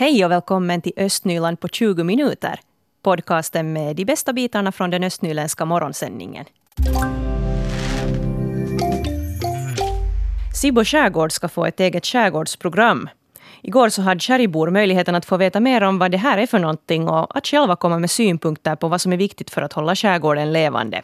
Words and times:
Hej 0.00 0.24
och 0.24 0.30
välkommen 0.30 0.82
till 0.82 0.92
Östnyland 0.96 1.60
på 1.60 1.68
20 1.68 2.04
minuter. 2.04 2.60
Podcasten 3.02 3.72
med 3.72 3.96
de 3.96 4.04
bästa 4.04 4.32
bitarna 4.32 4.72
från 4.72 4.90
den 4.90 5.04
östnyländska 5.04 5.64
morgonsändningen. 5.64 6.44
Sibbo 10.54 10.84
skärgård 10.84 11.32
ska 11.32 11.48
få 11.48 11.66
ett 11.66 11.80
eget 11.80 12.06
skärgårdsprogram. 12.06 13.08
Igår 13.62 13.88
så 13.88 14.02
hade 14.02 14.20
Kärribor 14.20 14.70
möjligheten 14.70 15.14
att 15.14 15.24
få 15.24 15.36
veta 15.36 15.60
mer 15.60 15.82
om 15.82 15.98
vad 15.98 16.10
det 16.10 16.18
här 16.18 16.38
är 16.38 16.46
för 16.46 16.58
någonting 16.58 17.08
och 17.08 17.36
att 17.36 17.46
själva 17.46 17.76
komma 17.76 17.98
med 17.98 18.10
synpunkter 18.10 18.76
på 18.76 18.88
vad 18.88 19.00
som 19.00 19.12
är 19.12 19.16
viktigt 19.16 19.50
för 19.50 19.62
att 19.62 19.72
hålla 19.72 19.96
skärgården 19.96 20.52
levande. 20.52 21.02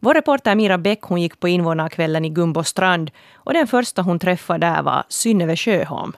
Vår 0.00 0.14
reporter 0.14 0.54
Mira 0.54 0.78
Bäck 0.78 1.02
hon 1.02 1.20
gick 1.22 1.40
på 1.40 1.48
invånarkvällen 1.48 2.24
i 2.24 2.28
Gumbostrand 2.28 3.10
och 3.34 3.54
den 3.54 3.66
första 3.66 4.02
hon 4.02 4.18
träffade 4.18 4.66
där 4.66 4.82
var 4.82 5.04
Synnöve 5.08 5.56
Sjöholm. 5.56 6.12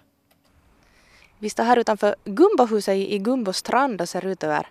Vi 1.38 1.50
står 1.50 1.64
här 1.64 1.76
utanför 1.76 2.14
Gumbohuset 2.24 2.96
i 2.96 3.18
Gumbo 3.18 3.52
strand 3.52 4.00
och 4.00 4.08
ser 4.08 4.26
ut 4.26 4.44
över, 4.44 4.66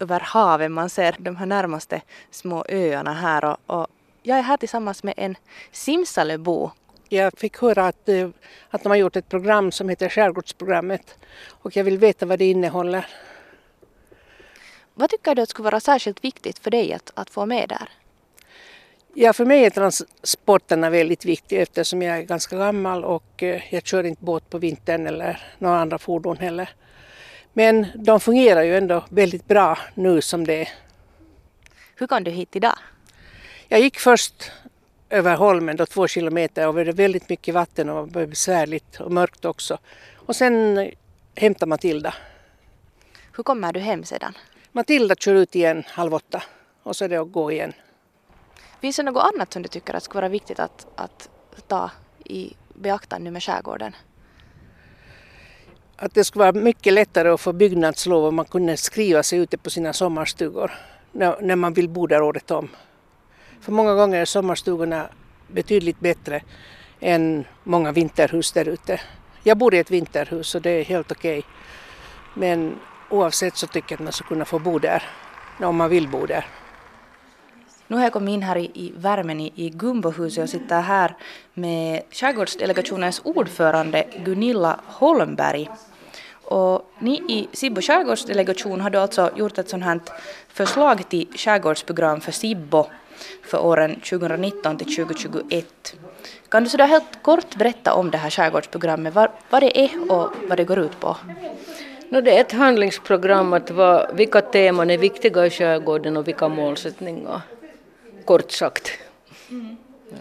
över 0.00 0.20
havet. 0.20 0.70
Man 0.70 0.90
ser 0.90 1.16
de 1.18 1.36
här 1.36 1.46
närmaste 1.46 2.02
små 2.30 2.64
öarna 2.68 3.12
här 3.12 3.44
och, 3.44 3.58
och 3.66 3.86
jag 4.22 4.38
är 4.38 4.42
här 4.42 4.56
tillsammans 4.56 5.02
med 5.02 5.14
en 5.16 5.36
Simsalebo. 5.72 6.70
Jag 7.08 7.32
fick 7.38 7.58
höra 7.58 7.86
att, 7.86 8.08
eh, 8.08 8.28
att 8.70 8.82
de 8.82 8.88
har 8.88 8.96
gjort 8.96 9.16
ett 9.16 9.28
program 9.28 9.72
som 9.72 9.88
heter 9.88 10.08
Skärgårdsprogrammet 10.08 11.18
och 11.48 11.76
jag 11.76 11.84
vill 11.84 11.98
veta 11.98 12.26
vad 12.26 12.38
det 12.38 12.50
innehåller. 12.50 13.06
Vad 14.94 15.10
tycker 15.10 15.34
du 15.34 15.42
att 15.42 15.48
skulle 15.48 15.64
vara 15.64 15.80
särskilt 15.80 16.24
viktigt 16.24 16.58
för 16.58 16.70
dig 16.70 16.92
att, 16.92 17.12
att 17.14 17.30
få 17.30 17.46
med 17.46 17.68
där? 17.68 17.88
Ja, 19.14 19.32
för 19.32 19.44
mig 19.44 19.64
är 19.64 19.70
transporterna 19.70 20.90
väldigt 20.90 21.24
viktiga 21.24 21.62
eftersom 21.62 22.02
jag 22.02 22.18
är 22.18 22.22
ganska 22.22 22.56
gammal 22.56 23.04
och 23.04 23.42
eh, 23.42 23.62
jag 23.70 23.86
kör 23.86 24.04
inte 24.04 24.24
båt 24.24 24.50
på 24.50 24.58
vintern 24.58 25.06
eller 25.06 25.40
några 25.58 25.80
andra 25.80 25.98
fordon 25.98 26.36
heller. 26.36 26.70
Men 27.52 27.86
de 27.94 28.20
fungerar 28.20 28.62
ju 28.62 28.76
ändå 28.76 29.04
väldigt 29.08 29.48
bra 29.48 29.78
nu 29.94 30.20
som 30.20 30.46
det 30.46 30.60
är. 30.60 30.68
Hur 31.96 32.06
kom 32.06 32.24
du 32.24 32.30
hit 32.30 32.56
idag? 32.56 32.78
Jag 33.68 33.80
gick 33.80 33.98
först 33.98 34.52
över 35.10 35.36
holmen 35.36 35.76
då 35.76 35.86
två 35.86 36.06
kilometer 36.08 36.68
och 36.68 36.74
det 36.74 36.84
var 36.84 36.92
väldigt 36.92 37.28
mycket 37.28 37.54
vatten 37.54 37.88
och 37.88 38.08
det 38.08 38.18
var 38.18 38.26
besvärligt 38.26 39.00
och 39.00 39.12
mörkt 39.12 39.44
också. 39.44 39.78
Och 40.14 40.36
sen 40.36 40.90
hämtade 41.34 41.68
Matilda. 41.68 42.14
Hur 43.36 43.42
kommer 43.42 43.72
du 43.72 43.80
hem 43.80 44.04
sedan? 44.04 44.36
Matilda 44.72 45.14
kör 45.14 45.34
ut 45.34 45.54
igen 45.54 45.84
halv 45.86 46.14
åtta 46.14 46.42
och 46.82 46.96
så 46.96 47.04
är 47.04 47.08
det 47.08 47.16
att 47.16 47.32
gå 47.32 47.52
igen. 47.52 47.72
Finns 48.82 48.96
det 48.96 49.02
något 49.02 49.32
annat 49.34 49.52
som 49.52 49.62
du 49.62 49.68
tycker 49.68 49.94
att 49.94 50.02
skulle 50.02 50.20
vara 50.20 50.28
viktigt 50.28 50.58
att, 50.58 50.86
att 50.96 51.28
ta 51.68 51.90
i 52.24 52.52
beaktande 52.74 53.30
med 53.30 53.42
skärgården? 53.42 53.96
Att 55.96 56.14
det 56.14 56.24
skulle 56.24 56.44
vara 56.44 56.52
mycket 56.52 56.92
lättare 56.92 57.28
att 57.28 57.40
få 57.40 57.52
byggnadslov 57.52 58.24
om 58.24 58.34
man 58.34 58.44
kunde 58.44 58.76
skriva 58.76 59.22
sig 59.22 59.38
ute 59.38 59.58
på 59.58 59.70
sina 59.70 59.92
sommarstugor 59.92 60.72
när, 61.12 61.40
när 61.40 61.56
man 61.56 61.72
vill 61.72 61.88
bo 61.88 62.06
där 62.06 62.22
året 62.22 62.50
om. 62.50 62.68
För 63.60 63.72
många 63.72 63.94
gånger 63.94 64.20
är 64.20 64.24
sommarstugorna 64.24 65.08
betydligt 65.48 66.00
bättre 66.00 66.42
än 67.00 67.44
många 67.64 67.92
vinterhus 67.92 68.52
där 68.52 68.68
ute. 68.68 69.00
Jag 69.42 69.58
bor 69.58 69.74
i 69.74 69.78
ett 69.78 69.90
vinterhus 69.90 70.54
och 70.54 70.62
det 70.62 70.70
är 70.70 70.84
helt 70.84 71.12
okej. 71.12 71.38
Okay. 71.38 71.50
Men 72.34 72.80
oavsett 73.10 73.56
så 73.56 73.66
tycker 73.66 73.92
jag 73.92 73.96
att 73.96 74.04
man 74.04 74.12
ska 74.12 74.24
kunna 74.28 74.44
få 74.44 74.58
bo 74.58 74.78
där 74.78 75.02
om 75.60 75.76
man 75.76 75.90
vill 75.90 76.08
bo 76.08 76.26
där. 76.26 76.46
Nu 77.92 77.98
har 77.98 78.04
jag 78.04 78.12
kommit 78.12 78.32
in 78.32 78.42
här 78.42 78.56
i, 78.56 78.70
i 78.74 78.92
värmen 78.96 79.40
i, 79.40 79.52
i 79.54 79.68
Gumbohuset 79.70 80.42
och 80.42 80.50
sitter 80.50 80.80
här 80.80 81.16
med 81.54 82.02
skärgårdsdelegationens 82.10 83.20
ordförande 83.24 84.04
Gunilla 84.24 84.80
Holmberg. 84.86 85.68
Och 86.44 86.90
ni 86.98 87.14
i 87.14 87.48
Sibbo 87.52 87.80
skärgårdsdelegation 87.80 88.80
har 88.80 88.96
alltså 88.96 89.30
gjort 89.36 89.58
ett 89.58 89.68
sånt 89.68 89.84
här 89.84 90.00
förslag 90.48 91.08
till 91.08 91.26
skärgårdsprogram 91.36 92.20
för 92.20 92.32
Sibbo 92.32 92.86
för 93.42 93.64
åren 93.64 93.94
2019 93.94 94.78
till 94.78 94.96
2021. 94.96 95.96
Kan 96.48 96.64
du 96.64 96.70
sådär 96.70 96.86
helt 96.86 97.22
kort 97.22 97.56
berätta 97.56 97.94
om 97.94 98.10
det 98.10 98.18
här 98.18 98.30
skärgårdsprogrammet, 98.30 99.14
vad, 99.14 99.30
vad 99.50 99.62
det 99.62 99.80
är 99.84 100.12
och 100.12 100.30
vad 100.48 100.56
det 100.56 100.64
går 100.64 100.78
ut 100.78 101.00
på? 101.00 101.16
No, 102.08 102.20
det 102.20 102.36
är 102.36 102.40
ett 102.40 102.52
handlingsprogram 102.52 103.52
att 103.52 103.70
vad, 103.70 104.16
vilka 104.16 104.40
teman 104.40 104.90
är 104.90 104.98
viktiga 104.98 105.46
i 105.46 105.50
skärgården 105.50 106.16
och 106.16 106.28
vilka 106.28 106.48
målsättningar 106.48 107.40
kort 108.24 108.50
sagt. 108.50 108.90
Mm. 109.50 109.76
Ja. 110.10 110.16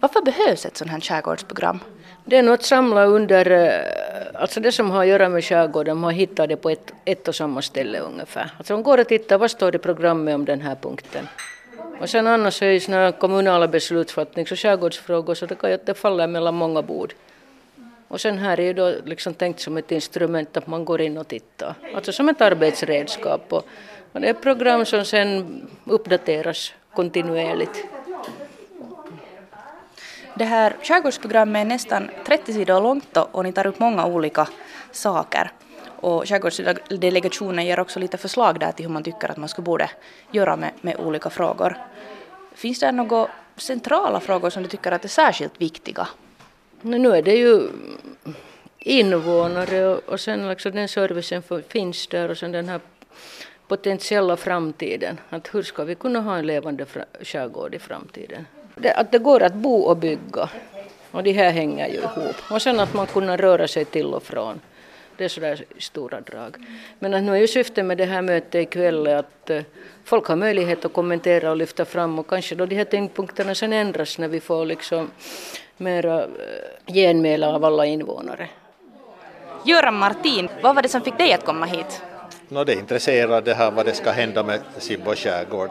Varför 0.00 0.22
behövs 0.22 0.66
ett 0.66 0.76
sådant 0.76 0.92
här 0.92 1.00
skärgårdsprogram? 1.00 1.80
Det 2.24 2.36
är 2.36 2.42
något 2.42 2.62
samlat 2.62 3.08
under, 3.08 3.50
eh, 3.50 4.40
alltså 4.40 4.60
det 4.60 4.72
som 4.72 4.90
har 4.90 5.00
att 5.00 5.08
göra 5.08 5.28
med 5.28 5.44
skärgården, 5.44 5.96
man 5.96 6.14
hittar 6.14 6.46
det 6.46 6.56
på 6.56 6.70
ett, 6.70 6.92
ett 7.04 7.28
och 7.28 7.34
samma 7.34 7.62
ställe 7.62 7.98
ungefär. 7.98 8.50
Alltså 8.58 8.72
man 8.72 8.82
går 8.82 8.98
och 8.98 9.08
tittar, 9.08 9.38
vad 9.38 9.50
står 9.50 9.72
det 9.72 9.76
i 9.76 9.78
programmet 9.78 10.34
om 10.34 10.44
den 10.44 10.60
här 10.60 10.74
punkten? 10.74 11.28
Och 12.00 12.10
sen 12.10 12.26
annars 12.26 12.62
är 12.62 12.72
det 12.72 12.80
såna 12.80 13.12
kommunala 13.12 13.68
beslutsfattnings 13.68 14.52
och 14.52 14.58
skärgårdsfrågor 14.58 15.34
så 15.34 15.46
det 15.46 15.54
kan 15.54 15.70
ju 15.70 15.74
att 15.74 15.86
det 15.86 15.94
faller 15.94 16.26
mellan 16.26 16.54
många 16.54 16.82
bord. 16.82 17.14
Och 18.08 18.20
sen 18.20 18.38
här 18.38 18.60
är 18.60 18.64
ju 18.64 18.72
då 18.72 18.94
liksom 19.04 19.34
tänkt 19.34 19.60
som 19.60 19.76
ett 19.76 19.92
instrument 19.92 20.56
att 20.56 20.66
man 20.66 20.84
går 20.84 21.00
in 21.00 21.18
och 21.18 21.28
tittar, 21.28 21.74
alltså 21.94 22.12
som 22.12 22.28
ett 22.28 22.40
arbetsredskap. 22.40 23.52
Och, 23.52 23.66
och 24.12 24.20
det 24.20 24.26
är 24.26 24.30
ett 24.30 24.42
program 24.42 24.84
som 24.84 25.04
sen 25.04 25.62
uppdateras 25.84 26.72
kontinuerligt. 26.96 27.84
Det 30.34 30.44
här 30.44 30.76
skärgårdsprogrammet 30.82 31.60
är 31.60 31.64
nästan 31.64 32.10
30 32.26 32.52
sidor 32.52 32.80
långt 32.80 33.16
och 33.16 33.44
ni 33.44 33.52
tar 33.52 33.66
upp 33.66 33.78
många 33.78 34.06
olika 34.06 34.48
saker. 34.92 35.50
Och 36.00 36.28
skärgårdsdelegationen 36.28 37.66
ger 37.66 37.80
också 37.80 38.00
lite 38.00 38.16
förslag 38.16 38.60
där 38.60 38.72
till 38.72 38.86
hur 38.86 38.92
man 38.92 39.02
tycker 39.02 39.30
att 39.30 39.36
man 39.36 39.48
skulle 39.48 39.64
borde 39.64 39.90
göra 40.32 40.56
med, 40.56 40.70
med 40.80 40.96
olika 40.96 41.30
frågor. 41.30 41.76
Finns 42.54 42.80
det 42.80 42.92
några 42.92 43.28
centrala 43.56 44.20
frågor 44.20 44.50
som 44.50 44.62
du 44.62 44.68
tycker 44.68 44.92
att 44.92 45.04
är 45.04 45.08
särskilt 45.08 45.60
viktiga? 45.60 46.08
Nu 46.80 47.16
är 47.16 47.22
det 47.22 47.36
ju 47.36 47.68
invånare 48.78 49.86
och, 49.86 50.00
och 50.08 50.20
sen 50.20 50.48
liksom 50.48 50.72
den 50.72 50.88
servicen 50.88 51.42
finns 51.68 52.06
där 52.06 52.30
och 52.30 52.38
sen 52.38 52.52
den 52.52 52.68
här 52.68 52.80
potentiella 53.68 54.36
framtiden. 54.36 55.20
Att 55.30 55.54
hur 55.54 55.62
ska 55.62 55.84
vi 55.84 55.94
kunna 55.94 56.20
ha 56.20 56.36
en 56.36 56.46
levande 56.46 56.86
skärgård 57.22 57.74
i 57.74 57.78
framtiden? 57.78 58.46
Det, 58.74 58.92
att 58.92 59.12
det 59.12 59.18
går 59.18 59.42
att 59.42 59.54
bo 59.54 59.80
och 59.80 59.96
bygga. 59.96 60.48
Och 61.10 61.22
det 61.22 61.32
här 61.32 61.50
hänger 61.50 61.88
ju 61.88 61.94
ihop. 61.94 62.36
Och 62.50 62.62
sen 62.62 62.80
att 62.80 62.94
man 62.94 63.06
kunna 63.06 63.36
röra 63.36 63.68
sig 63.68 63.84
till 63.84 64.14
och 64.14 64.22
från. 64.22 64.60
Det 65.16 65.24
är 65.24 65.28
sådär 65.28 65.64
stora 65.78 66.20
drag. 66.20 66.56
Men 66.98 67.14
att 67.14 67.22
nu 67.22 67.32
är 67.32 67.36
ju 67.36 67.48
syftet 67.48 67.84
med 67.84 67.98
det 67.98 68.04
här 68.04 68.22
mötet 68.22 68.54
ikväll 68.54 69.06
att 69.06 69.50
uh, 69.50 69.62
folk 70.04 70.26
har 70.26 70.36
möjlighet 70.36 70.84
att 70.84 70.92
kommentera 70.92 71.50
och 71.50 71.56
lyfta 71.56 71.84
fram 71.84 72.18
och 72.18 72.26
kanske 72.26 72.54
då 72.54 72.66
de 72.66 72.76
här 72.76 72.84
tyngdpunkterna 72.84 73.54
sen 73.54 73.72
ändras 73.72 74.18
när 74.18 74.28
vi 74.28 74.40
får 74.40 74.66
liksom 74.66 75.10
mera 75.76 76.24
uh, 76.24 76.30
genmäla 76.86 77.48
av 77.54 77.64
alla 77.64 77.86
invånare. 77.86 78.48
Göran 79.64 79.94
Martin, 79.94 80.48
vad 80.62 80.74
var 80.74 80.82
det 80.82 80.88
som 80.88 81.00
fick 81.00 81.18
dig 81.18 81.32
att 81.32 81.44
komma 81.44 81.66
hit? 81.66 82.02
No, 82.48 82.64
det 82.64 82.74
intresserar 82.74 83.40
det 83.40 83.54
här 83.54 83.70
vad 83.70 83.86
det 83.86 83.94
ska 83.94 84.10
hända 84.10 84.42
med 84.42 84.60
Sibbo 84.78 85.14
skärgård. 85.14 85.70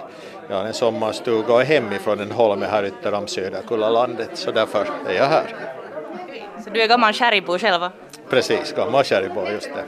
Jag 0.49 0.55
har 0.55 0.65
en 0.65 0.73
sommarstuga 0.73 1.53
och 1.53 1.61
är 1.61 1.65
hemifrån 1.65 2.19
en 2.19 2.31
holme 2.31 2.65
här 2.65 2.85
ytter 2.85 3.25
Söderkullalandet 3.27 4.29
så 4.33 4.51
därför 4.51 4.87
är 5.07 5.13
jag 5.13 5.25
här. 5.25 5.55
Så 6.63 6.69
du 6.69 6.81
är 6.81 6.87
gammal 6.87 7.13
kärribo 7.13 7.57
själv? 7.57 7.89
Precis, 8.29 8.73
gammal 8.73 9.03
kärribo, 9.03 9.49
just 9.51 9.69
det. 9.75 9.85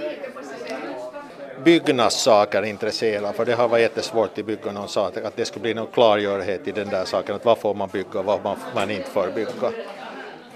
Byggnadssaker 1.63 2.63
intresserar 2.63 3.33
för 3.33 3.45
det 3.45 3.53
har 3.53 3.67
varit 3.67 3.81
jättesvårt 3.81 4.37
att 4.39 4.45
bygga 4.45 4.71
någon 4.71 4.87
sak, 4.87 5.17
att 5.17 5.35
det 5.35 5.45
skulle 5.45 5.61
bli 5.61 5.73
någon 5.73 5.87
klargörighet 5.87 6.67
i 6.67 6.71
den 6.71 6.89
där 6.89 7.05
saken, 7.05 7.35
att 7.35 7.45
vad 7.45 7.57
får 7.57 7.73
man 7.73 7.89
bygga 7.89 8.19
och 8.19 8.25
vad 8.25 8.43
man, 8.43 8.57
man 8.75 8.91
inte 8.91 9.09
får 9.09 9.27
bygga. 9.27 9.71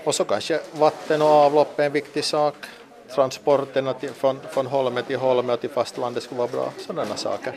Och 0.03 0.15
så 0.15 0.23
kanske 0.23 0.59
vatten 0.71 1.21
och 1.21 1.27
avlopp 1.27 1.79
är 1.79 1.85
en 1.85 1.91
viktig 1.91 2.23
sak 2.23 2.55
transporterna 3.15 3.93
till, 3.93 4.09
från, 4.09 4.39
från 4.49 4.67
Holme 4.67 5.01
till 5.01 5.17
Holme 5.17 5.53
och 5.53 5.61
till 5.61 5.69
fastlandet 5.69 6.23
skulle 6.23 6.37
vara 6.37 6.51
bra, 6.51 6.69
sådana 6.77 7.15
saker. 7.15 7.53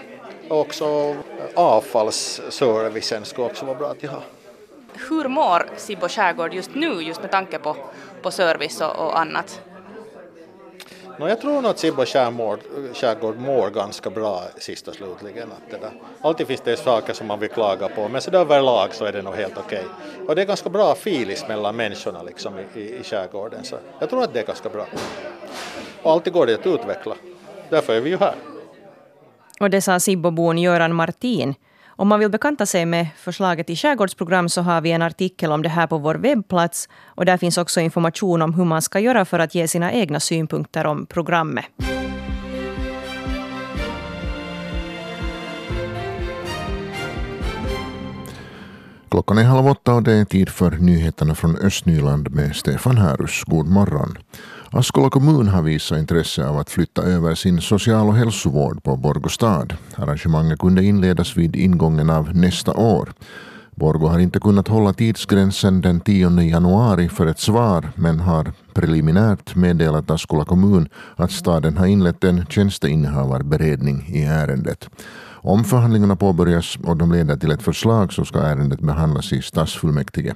Och 0.48 0.60
också 0.60 1.16
avfallsservicen 1.54 3.24
skulle 3.24 3.46
också 3.46 3.66
vara 3.66 3.78
bra 3.78 3.90
att 3.90 4.10
ha. 4.10 4.22
Hur 5.08 5.28
mår 5.28 5.66
Sibbo 5.76 6.08
skärgård 6.08 6.54
just 6.54 6.74
nu, 6.74 7.02
just 7.02 7.20
med 7.22 7.30
tanke 7.30 7.58
på, 7.58 7.76
på 8.22 8.30
service 8.30 8.80
och, 8.80 8.96
och 8.96 9.18
annat? 9.20 9.60
No, 11.18 11.28
jag 11.28 11.40
tror 11.40 11.52
nog 11.52 11.66
att 11.66 11.78
Sibbo 11.78 12.04
skärgård 12.04 13.36
mår 13.36 13.70
ganska 13.70 14.10
bra 14.10 14.42
sist 14.56 14.88
och 14.88 14.94
slutligen. 14.94 15.52
Att 15.52 15.70
det 15.70 15.76
där. 15.76 15.92
Alltid 16.20 16.46
finns 16.46 16.60
det 16.60 16.76
saker 16.76 17.12
som 17.12 17.26
man 17.26 17.40
vill 17.40 17.48
klaga 17.48 17.88
på 17.88 18.08
men 18.08 18.20
så 18.20 18.30
överlag 18.30 18.94
så 18.94 19.04
är 19.04 19.12
det 19.12 19.22
nog 19.22 19.34
helt 19.34 19.58
okej. 19.58 19.84
Okay. 19.84 20.26
Och 20.26 20.36
det 20.36 20.42
är 20.42 20.46
ganska 20.46 20.68
bra 20.68 20.94
filis 20.94 21.48
mellan 21.48 21.76
människorna 21.76 22.22
liksom 22.22 22.54
i, 22.58 22.80
i, 22.80 22.96
i 22.96 23.02
skärgården 23.02 23.64
så 23.64 23.76
jag 23.98 24.10
tror 24.10 24.22
att 24.22 24.34
det 24.34 24.40
är 24.40 24.46
ganska 24.46 24.68
bra. 24.68 24.86
Och 26.04 26.12
alltid 26.12 26.32
går 26.32 26.46
det 26.46 26.54
att 26.54 26.66
utveckla. 26.66 27.14
Därför 27.70 27.92
är 27.92 28.00
vi 28.00 28.10
ju 28.10 28.16
här. 28.16 28.34
Och 29.60 29.70
det 29.70 29.80
sa 29.80 30.00
Sibbobon 30.00 30.58
Göran 30.58 30.94
Martin. 30.94 31.54
Om 31.86 32.08
man 32.08 32.20
vill 32.20 32.30
bekanta 32.30 32.66
sig 32.66 32.86
med 32.86 33.06
förslaget 33.16 33.70
i 33.70 33.76
skärgårdsprogram 33.76 34.48
så 34.48 34.62
har 34.62 34.80
vi 34.80 34.92
en 34.92 35.02
artikel 35.02 35.52
om 35.52 35.62
det 35.62 35.68
här 35.68 35.86
på 35.86 35.98
vår 35.98 36.14
webbplats. 36.14 36.88
Och 37.04 37.24
där 37.24 37.36
finns 37.36 37.58
också 37.58 37.80
information 37.80 38.42
om 38.42 38.54
hur 38.54 38.64
man 38.64 38.82
ska 38.82 39.00
göra 39.00 39.24
för 39.24 39.38
att 39.38 39.54
ge 39.54 39.68
sina 39.68 39.92
egna 39.92 40.20
synpunkter 40.20 40.86
om 40.86 41.06
programmet. 41.06 41.64
Klockan 49.10 49.38
är 49.38 49.44
halv 49.44 49.66
åtta 49.66 49.94
och 49.94 50.02
det 50.02 50.12
är 50.12 50.24
tid 50.24 50.48
för 50.48 50.70
nyheterna 50.70 51.34
från 51.34 51.56
Östnyland 51.56 52.34
med 52.34 52.56
Stefan 52.56 52.96
Härus. 52.96 53.44
God 53.44 53.66
morgon. 53.66 54.18
Askola 54.70 55.10
kommun 55.10 55.48
har 55.48 55.62
visat 55.62 55.98
intresse 55.98 56.48
av 56.48 56.58
att 56.58 56.70
flytta 56.70 57.02
över 57.02 57.34
sin 57.34 57.60
social 57.60 58.08
och 58.08 58.14
hälsovård 58.14 58.82
på 58.82 58.96
Borgå 58.96 59.28
stad. 59.28 59.76
Arrangemanget 59.96 60.58
kunde 60.58 60.84
inledas 60.84 61.36
vid 61.36 61.56
ingången 61.56 62.10
av 62.10 62.36
nästa 62.36 62.72
år. 62.72 63.12
Borgå 63.76 64.08
har 64.08 64.18
inte 64.18 64.40
kunnat 64.40 64.68
hålla 64.68 64.92
tidsgränsen 64.92 65.80
den 65.80 66.00
10 66.00 66.40
januari 66.40 67.08
för 67.08 67.26
ett 67.26 67.38
svar 67.38 67.88
men 67.94 68.20
har 68.20 68.52
preliminärt 68.74 69.54
meddelat 69.54 70.10
Askola 70.10 70.44
kommun 70.44 70.88
att 71.16 71.32
staden 71.32 71.76
har 71.76 71.86
inlett 71.86 72.24
en 72.24 72.46
tjänsteinnehavarberedning 72.46 74.06
i 74.08 74.24
ärendet. 74.24 74.88
Om 75.46 75.64
förhandlingarna 75.64 76.16
påbörjas 76.16 76.78
och 76.84 76.96
de 76.96 77.12
leder 77.12 77.36
till 77.36 77.50
ett 77.50 77.62
förslag 77.62 78.12
så 78.12 78.24
ska 78.24 78.38
ärendet 78.38 78.80
behandlas 78.80 79.32
i 79.32 79.42
stadsfullmäktige. 79.42 80.34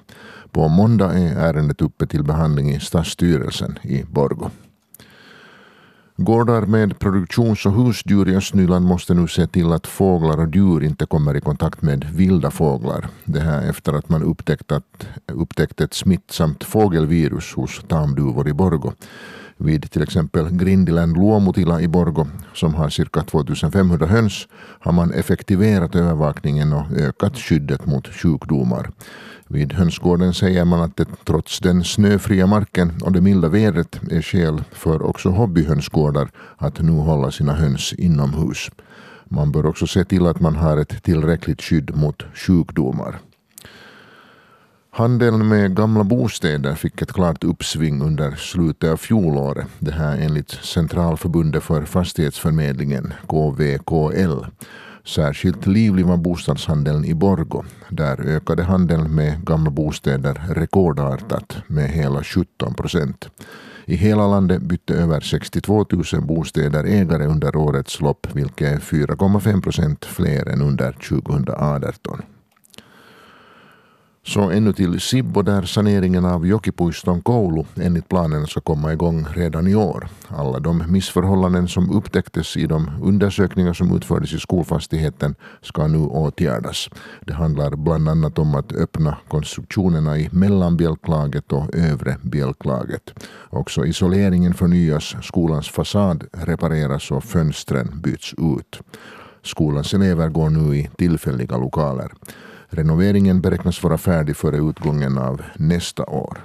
På 0.53 0.69
måndag 0.69 1.13
är 1.13 1.37
ärendet 1.37 1.83
uppe 1.83 2.07
till 2.07 2.25
behandling 2.25 2.71
i 2.71 2.81
stadsstyrelsen 2.81 3.79
i 3.83 4.05
Borgo. 4.05 4.51
Gårdar 6.17 6.67
med 6.67 6.99
produktions 6.99 7.67
och 7.67 7.73
husdjur 7.73 8.29
i 8.29 8.37
Östnyland 8.37 8.87
måste 8.87 9.15
nu 9.15 9.29
se 9.29 9.47
till 9.47 9.73
att 9.73 9.87
fåglar 9.87 10.41
och 10.41 10.55
djur 10.55 10.85
inte 10.85 11.07
kommer 11.07 11.37
i 11.37 11.41
kontakt 11.41 11.83
med 11.83 12.05
vilda 12.05 12.51
fåglar. 12.51 13.09
Det 13.25 13.41
här 13.41 13.69
efter 13.69 13.93
att 13.93 14.09
man 14.09 14.23
upptäckt, 14.23 14.73
att, 14.73 15.07
upptäckt 15.27 15.81
ett 15.81 15.95
smittsamt 15.95 16.65
fågelvirus 16.65 17.55
hos 17.55 17.83
tamduvor 17.89 18.49
i 18.49 18.53
Borgo. 18.53 18.93
Vid 19.61 19.91
till 19.91 20.03
exempel 20.03 20.51
Grindiland 20.51 21.17
Luomutila 21.17 21.81
i 21.81 21.89
Borgo, 21.89 22.27
som 22.55 22.75
har 22.75 22.89
cirka 22.89 23.23
2500 23.23 24.07
höns, 24.07 24.49
har 24.81 24.93
man 24.93 25.13
effektiverat 25.13 25.95
övervakningen 25.95 26.73
och 26.73 26.93
ökat 26.93 27.37
skyddet 27.37 27.87
mot 27.87 28.09
sjukdomar. 28.09 28.91
Vid 29.49 29.73
hönsgården 29.73 30.35
säger 30.35 30.65
man 30.65 30.81
att 30.81 30.97
det 30.97 31.07
trots 31.25 31.61
den 31.61 31.85
snöfria 31.85 32.47
marken 32.47 32.93
och 33.03 33.13
det 33.13 33.21
milda 33.21 33.49
vädret 33.49 34.01
är 34.11 34.23
skäl 34.23 34.63
för 34.73 35.03
också 35.03 35.29
hobbyhönsgårdar 35.29 36.31
att 36.57 36.81
nu 36.81 36.93
hålla 36.93 37.31
sina 37.31 37.55
höns 37.55 37.93
inomhus. 37.93 38.71
Man 39.25 39.53
bör 39.53 39.67
också 39.67 39.87
se 39.87 40.05
till 40.05 40.27
att 40.27 40.41
man 40.41 40.57
har 40.57 40.77
ett 40.77 41.03
tillräckligt 41.03 41.63
skydd 41.63 41.97
mot 41.97 42.23
sjukdomar. 42.35 43.19
Handeln 44.91 45.49
med 45.49 45.77
gamla 45.77 46.05
bostäder 46.05 46.75
fick 46.75 47.03
ett 47.03 47.13
klart 47.13 47.45
uppsving 47.45 48.03
under 48.03 48.31
slutet 48.37 48.91
av 48.91 48.97
fjolåret. 48.97 49.67
Det 49.79 49.93
här 49.93 50.17
enligt 50.17 50.51
Centralförbundet 50.51 51.63
för 51.63 51.85
fastighetsförmedlingen, 51.85 53.13
KVKL. 53.27 54.45
Särskilt 55.05 55.67
livlig 55.67 56.07
var 56.07 56.17
bostadshandeln 56.17 57.05
i 57.05 57.15
Borgo. 57.15 57.65
Där 57.89 58.21
ökade 58.21 58.63
handeln 58.63 59.15
med 59.15 59.45
gamla 59.45 59.71
bostäder 59.71 60.43
rekordartat 60.49 61.57
med 61.67 61.91
hela 61.91 62.25
17 62.25 62.75
procent. 62.75 63.29
I 63.85 63.97
hela 63.97 64.27
landet 64.27 64.63
bytte 64.63 64.95
över 64.95 65.21
62 65.21 65.87
000 66.13 66.23
bostäder 66.23 66.85
ägare 66.85 67.27
under 67.27 67.57
årets 67.57 68.01
lopp, 68.01 68.27
vilket 68.33 68.73
är 68.73 68.79
4,5 68.79 69.63
procent 69.63 70.05
fler 70.05 70.49
än 70.49 70.63
under 70.63 70.93
2018. 70.93 72.23
Så 74.29 74.51
ännu 74.51 74.73
till 74.73 75.01
Sibbo 75.01 75.43
där 75.43 75.63
saneringen 75.63 76.25
av 76.25 76.47
Jokipuiston 76.47 77.23
koulu 77.23 77.65
enligt 77.81 78.09
planen 78.09 78.47
ska 78.47 78.61
komma 78.61 78.93
igång 78.93 79.27
redan 79.35 79.67
i 79.67 79.75
år. 79.75 80.09
Alla 80.29 80.61
de 80.61 80.85
missförhållanden 80.89 81.69
som 81.69 81.91
upptäcktes 81.91 82.57
i 82.57 82.67
de 82.67 82.91
undersökningar 83.03 83.73
som 83.73 83.97
utfördes 83.97 84.33
i 84.33 84.39
skolfastigheten 84.39 85.35
ska 85.63 85.87
nu 85.87 85.99
åtgärdas. 85.99 86.89
Det 87.27 87.33
handlar 87.33 87.77
bland 87.77 88.09
annat 88.09 88.39
om 88.39 88.55
att 88.55 88.73
öppna 88.73 89.17
konstruktionerna 89.29 90.19
i 90.19 90.29
mellanbjälklaget 90.33 91.53
och 91.53 91.75
övre 91.75 92.17
bjälklaget. 92.23 93.27
Också 93.51 93.87
isoleringen 93.87 94.55
förnyas, 94.55 95.15
skolans 95.23 95.69
fasad 95.69 96.25
repareras 96.33 97.11
och 97.11 97.25
fönstren 97.25 98.01
byts 98.03 98.35
ut. 98.35 98.81
Skolans 99.43 99.95
elever 99.95 100.29
går 100.29 100.51
nu 100.51 100.77
i 100.77 100.91
tillfälliga 100.97 101.57
lokaler. 101.57 102.13
Renoveringen 102.71 103.41
beräknas 103.41 103.83
vara 103.83 103.99
färdig 103.99 104.37
före 104.37 104.57
utgången 104.57 105.19
av 105.19 105.43
nästa 105.57 106.05
år. 106.05 106.39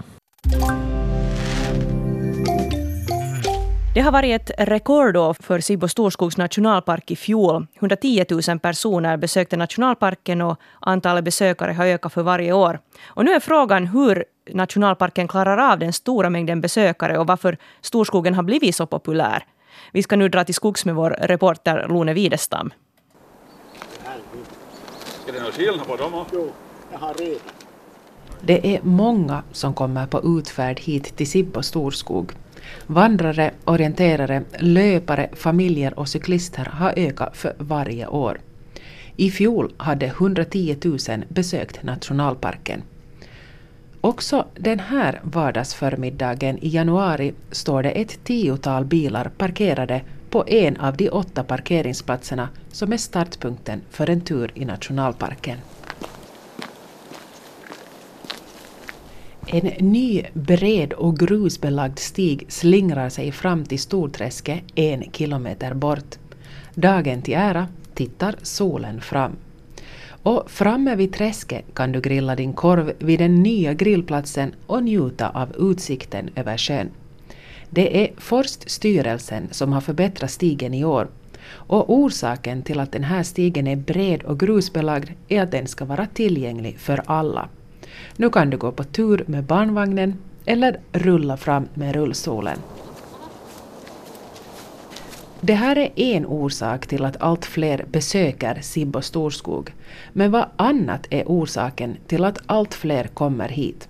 Det 3.95 4.01
har 4.01 4.11
varit 4.11 4.49
ett 4.49 4.69
rekordår 4.69 5.33
för 5.33 5.59
Sibbo 5.59 5.87
Storskogs 5.87 6.37
nationalpark 6.37 7.11
i 7.11 7.15
fjol. 7.15 7.67
110 7.79 8.25
000 8.47 8.59
personer 8.59 9.17
besökte 9.17 9.57
nationalparken 9.57 10.41
och 10.41 10.59
antalet 10.79 11.23
besökare 11.23 11.71
har 11.71 11.85
ökat 11.85 12.13
för 12.13 12.23
varje 12.23 12.53
år. 12.53 12.79
Och 13.05 13.25
nu 13.25 13.31
är 13.31 13.39
frågan 13.39 13.87
hur 13.87 14.25
nationalparken 14.51 15.27
klarar 15.27 15.71
av 15.71 15.79
den 15.79 15.93
stora 15.93 16.29
mängden 16.29 16.61
besökare 16.61 17.17
och 17.17 17.27
varför 17.27 17.57
Storskogen 17.81 18.33
har 18.33 18.43
blivit 18.43 18.75
så 18.75 18.85
populär. 18.85 19.45
Vi 19.91 20.03
ska 20.03 20.15
nu 20.15 20.29
dra 20.29 20.43
till 20.43 20.55
skogs 20.55 20.85
med 20.85 20.95
vår 20.95 21.09
reporter 21.09 21.85
Lone 21.89 22.13
Widestam. 22.13 22.71
Ska 25.23 25.31
det 25.31 25.39
någon 25.39 25.51
skillnad 25.51 25.87
på 25.87 25.95
dem? 25.95 26.25
Jo, 26.33 26.51
jag 26.91 26.99
har 26.99 27.13
redan. 27.13 27.39
Det 28.41 28.75
är 28.75 28.79
många 28.83 29.43
som 29.51 29.73
kommer 29.73 30.07
på 30.07 30.39
utfärd 30.39 30.79
hit 30.79 31.15
till 31.15 31.29
Sibbo 31.29 31.63
Storskog. 31.63 32.31
Vandrare, 32.87 33.51
orienterare, 33.65 34.43
löpare, 34.59 35.29
familjer 35.33 35.99
och 35.99 36.07
cyklister 36.07 36.65
har 36.65 36.93
ökat 36.97 37.37
för 37.37 37.53
varje 37.57 38.07
år. 38.07 38.39
I 39.15 39.31
fjol 39.31 39.73
hade 39.77 40.05
110 40.05 40.77
000 40.83 40.97
besökt 41.29 41.83
nationalparken. 41.83 42.81
Också 44.01 44.45
den 44.55 44.79
här 44.79 45.21
vardagsförmiddagen 45.23 46.57
i 46.57 46.69
januari 46.69 47.33
står 47.51 47.83
det 47.83 47.91
ett 47.91 48.23
tiotal 48.23 48.85
bilar 48.85 49.31
parkerade 49.37 50.01
på 50.33 50.43
en 50.47 50.77
av 50.77 50.97
de 50.97 51.09
åtta 51.09 51.43
parkeringsplatserna 51.43 52.49
som 52.71 52.93
är 52.93 52.97
startpunkten 52.97 53.81
för 53.89 54.09
en 54.09 54.21
tur 54.21 54.51
i 54.55 54.65
nationalparken. 54.65 55.57
En 59.47 59.91
ny 59.91 60.23
bred 60.33 60.93
och 60.93 61.17
grusbelagd 61.17 61.99
stig 61.99 62.45
slingrar 62.47 63.09
sig 63.09 63.31
fram 63.31 63.65
till 63.65 63.79
Storträsket 63.79 64.63
en 64.75 65.11
kilometer 65.11 65.73
bort. 65.73 66.15
Dagen 66.73 67.21
till 67.21 67.33
ära 67.33 67.67
tittar 67.93 68.35
solen 68.41 69.01
fram. 69.01 69.31
Och 70.23 70.51
framme 70.51 70.95
vid 70.95 71.13
träsket 71.13 71.65
kan 71.73 71.91
du 71.91 72.01
grilla 72.01 72.35
din 72.35 72.53
korv 72.53 72.93
vid 72.99 73.19
den 73.19 73.43
nya 73.43 73.73
grillplatsen 73.73 74.53
och 74.65 74.83
njuta 74.83 75.29
av 75.29 75.71
utsikten 75.71 76.29
över 76.35 76.57
sjön. 76.57 76.89
Det 77.73 78.03
är 78.03 78.11
Forststyrelsen 78.17 79.47
som 79.51 79.73
har 79.73 79.81
förbättrat 79.81 80.31
stigen 80.31 80.73
i 80.73 80.85
år. 80.85 81.07
Och 81.49 81.93
orsaken 81.93 82.61
till 82.61 82.79
att 82.79 82.91
den 82.91 83.03
här 83.03 83.23
stigen 83.23 83.67
är 83.67 83.75
bred 83.75 84.23
och 84.23 84.39
grusbelagd 84.39 85.09
är 85.27 85.41
att 85.41 85.51
den 85.51 85.67
ska 85.67 85.85
vara 85.85 86.07
tillgänglig 86.07 86.79
för 86.79 87.01
alla. 87.05 87.49
Nu 88.17 88.29
kan 88.29 88.49
du 88.49 88.57
gå 88.57 88.71
på 88.71 88.83
tur 88.83 89.23
med 89.27 89.43
barnvagnen 89.43 90.17
eller 90.45 90.79
rulla 90.91 91.37
fram 91.37 91.67
med 91.73 91.95
rullstolen. 91.95 92.57
Det 95.41 95.53
här 95.53 95.77
är 95.77 95.91
en 95.95 96.25
orsak 96.25 96.87
till 96.87 97.05
att 97.05 97.21
allt 97.21 97.45
fler 97.45 97.85
besöker 97.91 98.59
Sibbo 98.61 99.01
Storskog. 99.01 99.73
Men 100.11 100.31
vad 100.31 100.45
annat 100.55 101.07
är 101.09 101.23
orsaken 101.23 101.97
till 102.07 102.23
att 102.23 102.37
allt 102.45 102.73
fler 102.73 103.07
kommer 103.07 103.49
hit? 103.49 103.87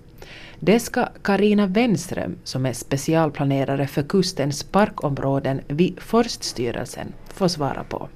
Det 0.66 0.80
ska 0.80 1.06
Karina 1.22 1.66
Wenström, 1.66 2.38
som 2.44 2.66
är 2.66 2.72
specialplanerare 2.72 3.86
för 3.86 4.02
kustens 4.02 4.64
parkområden 4.64 5.60
vid 5.68 6.00
Forststyrelsen, 6.00 7.12
få 7.34 7.48
svara 7.48 7.84
på. 7.84 8.08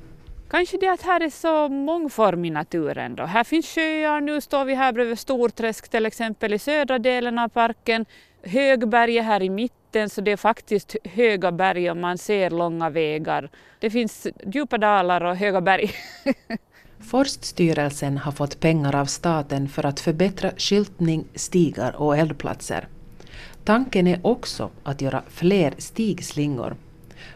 Kanske 0.50 0.76
det 0.76 0.88
att 0.88 1.02
här 1.02 1.20
är 1.20 1.30
så 1.30 1.68
mångformig 1.68 2.52
naturen 2.52 3.14
då. 3.14 3.24
Här 3.24 3.44
finns 3.44 3.66
sjöar, 3.66 4.20
nu 4.20 4.40
står 4.40 4.64
vi 4.64 4.74
här 4.74 4.92
bredvid 4.92 5.18
Storträsk 5.18 5.88
till 5.88 6.06
exempel 6.06 6.54
i 6.54 6.58
södra 6.58 6.98
delen 6.98 7.38
av 7.38 7.48
parken. 7.48 8.06
Högberget 8.42 9.24
här 9.24 9.42
i 9.42 9.50
mitten 9.50 10.10
så 10.10 10.20
det 10.20 10.32
är 10.32 10.36
faktiskt 10.36 10.96
höga 11.04 11.52
berg 11.52 11.90
och 11.90 11.96
man 11.96 12.18
ser 12.18 12.50
långa 12.50 12.90
vägar. 12.90 13.50
Det 13.78 13.90
finns 13.90 14.26
djupa 14.46 14.78
dalar 14.78 15.24
och 15.24 15.36
höga 15.36 15.60
berg. 15.60 15.90
Forststyrelsen 17.00 18.18
har 18.18 18.32
fått 18.32 18.60
pengar 18.60 18.94
av 18.94 19.06
staten 19.06 19.68
för 19.68 19.86
att 19.86 20.00
förbättra 20.00 20.50
skyltning, 20.56 21.24
stigar 21.34 21.96
och 21.96 22.16
eldplatser. 22.16 22.88
Tanken 23.64 24.06
är 24.06 24.20
också 24.22 24.70
att 24.82 25.00
göra 25.00 25.22
fler 25.28 25.74
stigslingor 25.78 26.76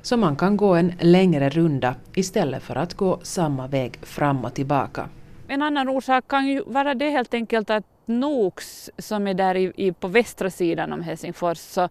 så 0.02 0.16
man 0.16 0.36
kan 0.36 0.56
gå 0.56 0.74
en 0.74 0.92
längre 1.00 1.48
runda 1.48 1.94
istället 2.14 2.62
för 2.62 2.76
att 2.76 2.94
gå 2.94 3.20
samma 3.22 3.66
väg 3.66 3.98
fram 4.02 4.44
och 4.44 4.54
tillbaka. 4.54 5.08
En 5.48 5.62
annan 5.62 5.88
orsak 5.88 6.28
kan 6.28 6.46
ju 6.46 6.62
vara 6.66 6.94
det 6.94 7.10
helt 7.10 7.34
enkelt 7.34 7.70
att 7.70 7.84
Noks 8.06 8.90
som 8.98 9.26
är 9.26 9.34
där 9.34 9.54
i, 9.54 9.72
i, 9.76 9.92
på 9.92 10.08
västra 10.08 10.50
sidan 10.50 10.92
om 10.92 11.02
Helsingfors 11.02 11.58
så, 11.58 11.88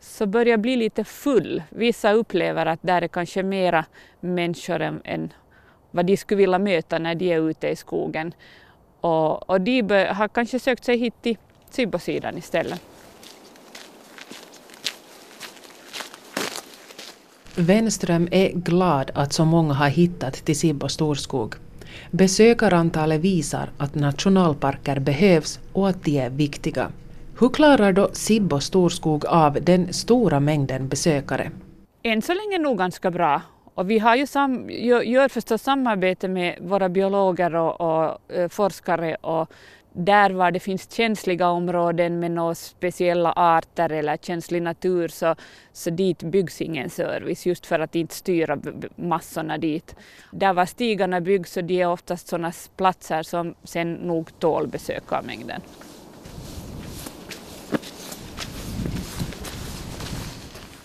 så 0.00 0.26
börjar 0.26 0.56
bli 0.56 0.76
lite 0.76 1.04
full. 1.04 1.62
Vissa 1.70 2.12
upplever 2.12 2.66
att 2.66 2.82
där 2.82 3.02
är 3.02 3.08
kanske 3.08 3.42
mera 3.42 3.84
människor 4.20 4.80
än, 4.80 5.00
än 5.04 5.32
vad 5.94 6.06
de 6.06 6.16
skulle 6.16 6.38
vilja 6.38 6.58
möta 6.58 6.98
när 6.98 7.14
de 7.14 7.32
är 7.32 7.50
ute 7.50 7.68
i 7.68 7.76
skogen. 7.76 8.34
Och, 9.00 9.50
och 9.50 9.60
de 9.60 9.82
be, 9.82 10.12
har 10.14 10.28
kanske 10.28 10.58
sökt 10.58 10.84
sig 10.84 10.98
hit 10.98 11.14
till 11.22 11.36
Sibbosidan 11.70 12.38
istället. 12.38 12.80
Wenström 17.56 18.28
är 18.30 18.48
glad 18.48 19.10
att 19.14 19.32
så 19.32 19.44
många 19.44 19.74
har 19.74 19.88
hittat 19.88 20.34
till 20.34 20.58
Sibbo 20.58 20.88
storskog. 20.88 21.54
Besökarantalet 22.10 23.20
visar 23.20 23.70
att 23.78 23.94
nationalparker 23.94 24.98
behövs 24.98 25.60
och 25.72 25.88
att 25.88 26.04
de 26.04 26.18
är 26.18 26.30
viktiga. 26.30 26.90
Hur 27.38 27.48
klarar 27.48 27.92
då 27.92 28.08
Sibbo 28.12 28.60
storskog 28.60 29.26
av 29.26 29.58
den 29.62 29.92
stora 29.92 30.40
mängden 30.40 30.88
besökare? 30.88 31.50
Än 32.02 32.22
så 32.22 32.34
länge 32.34 32.58
nog 32.58 32.78
ganska 32.78 33.10
bra. 33.10 33.42
Och 33.74 33.90
vi 33.90 33.98
har 33.98 34.16
ju 34.16 34.26
sam, 34.26 34.70
gör 34.70 35.28
förstås 35.28 35.62
samarbete 35.62 36.28
med 36.28 36.58
våra 36.60 36.88
biologer 36.88 37.54
och, 37.54 37.80
och 37.80 38.32
eh, 38.32 38.48
forskare 38.48 39.14
och 39.14 39.52
där 39.96 40.30
var 40.30 40.50
det 40.50 40.60
finns 40.60 40.92
känsliga 40.92 41.48
områden 41.48 42.20
med 42.20 42.30
några 42.30 42.54
speciella 42.54 43.32
arter 43.32 43.92
eller 43.92 44.16
känslig 44.16 44.62
natur 44.62 45.08
så, 45.08 45.34
så 45.72 45.90
dit 45.90 46.22
byggs 46.22 46.60
ingen 46.60 46.90
service 46.90 47.46
just 47.46 47.66
för 47.66 47.78
att 47.78 47.94
inte 47.94 48.14
styra 48.14 48.58
massorna 48.96 49.58
dit. 49.58 49.96
Där 50.30 50.52
var 50.52 50.66
stigarna 50.66 51.20
byggs 51.20 51.52
så 51.52 51.60
de 51.60 51.82
är 51.82 51.88
oftast 51.88 52.28
sådana 52.28 52.52
platser 52.76 53.22
som 53.22 53.54
sen 53.64 53.92
nog 53.94 54.38
tål 54.38 54.68
besökarmängden. 54.68 55.60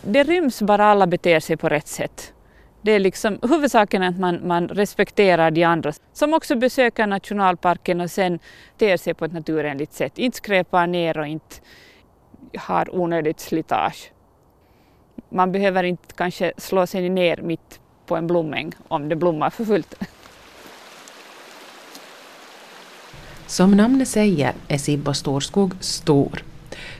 Det 0.01 0.23
ryms 0.23 0.61
bara 0.61 0.85
alla 0.85 1.07
beter 1.07 1.39
sig 1.39 1.57
på 1.57 1.69
rätt 1.69 1.87
sätt. 1.87 2.33
Det 2.81 2.91
är 2.91 2.99
liksom, 2.99 3.39
huvudsaken 3.41 4.03
är 4.03 4.07
att 4.07 4.19
man, 4.19 4.47
man 4.47 4.67
respekterar 4.67 5.51
de 5.51 5.63
andra 5.63 5.93
som 6.13 6.33
också 6.33 6.55
besöker 6.55 7.07
nationalparken 7.07 8.01
och 8.01 8.11
sen 8.11 8.39
ter 8.77 8.97
sig 8.97 9.13
på 9.13 9.25
ett 9.25 9.33
naturenligt 9.33 9.93
sätt. 9.93 10.17
Inte 10.17 10.37
skräpar 10.37 10.87
ner 10.87 11.17
och 11.17 11.27
inte 11.27 11.55
har 12.57 12.95
onödigt 12.95 13.39
slitage. 13.39 14.11
Man 15.29 15.51
behöver 15.51 15.83
inte 15.83 16.13
kanske 16.15 16.53
slå 16.57 16.87
sig 16.87 17.09
ner 17.09 17.41
mitt 17.41 17.79
på 18.05 18.15
en 18.15 18.27
blomäng 18.27 18.71
om 18.87 19.09
det 19.09 19.15
blommar 19.15 19.49
för 19.49 19.65
fullt. 19.65 19.95
Som 23.47 23.71
namnet 23.71 24.07
säger 24.07 24.53
är 24.67 24.77
Sibbo 24.77 25.13
storskog 25.13 25.73
stor. 25.79 26.43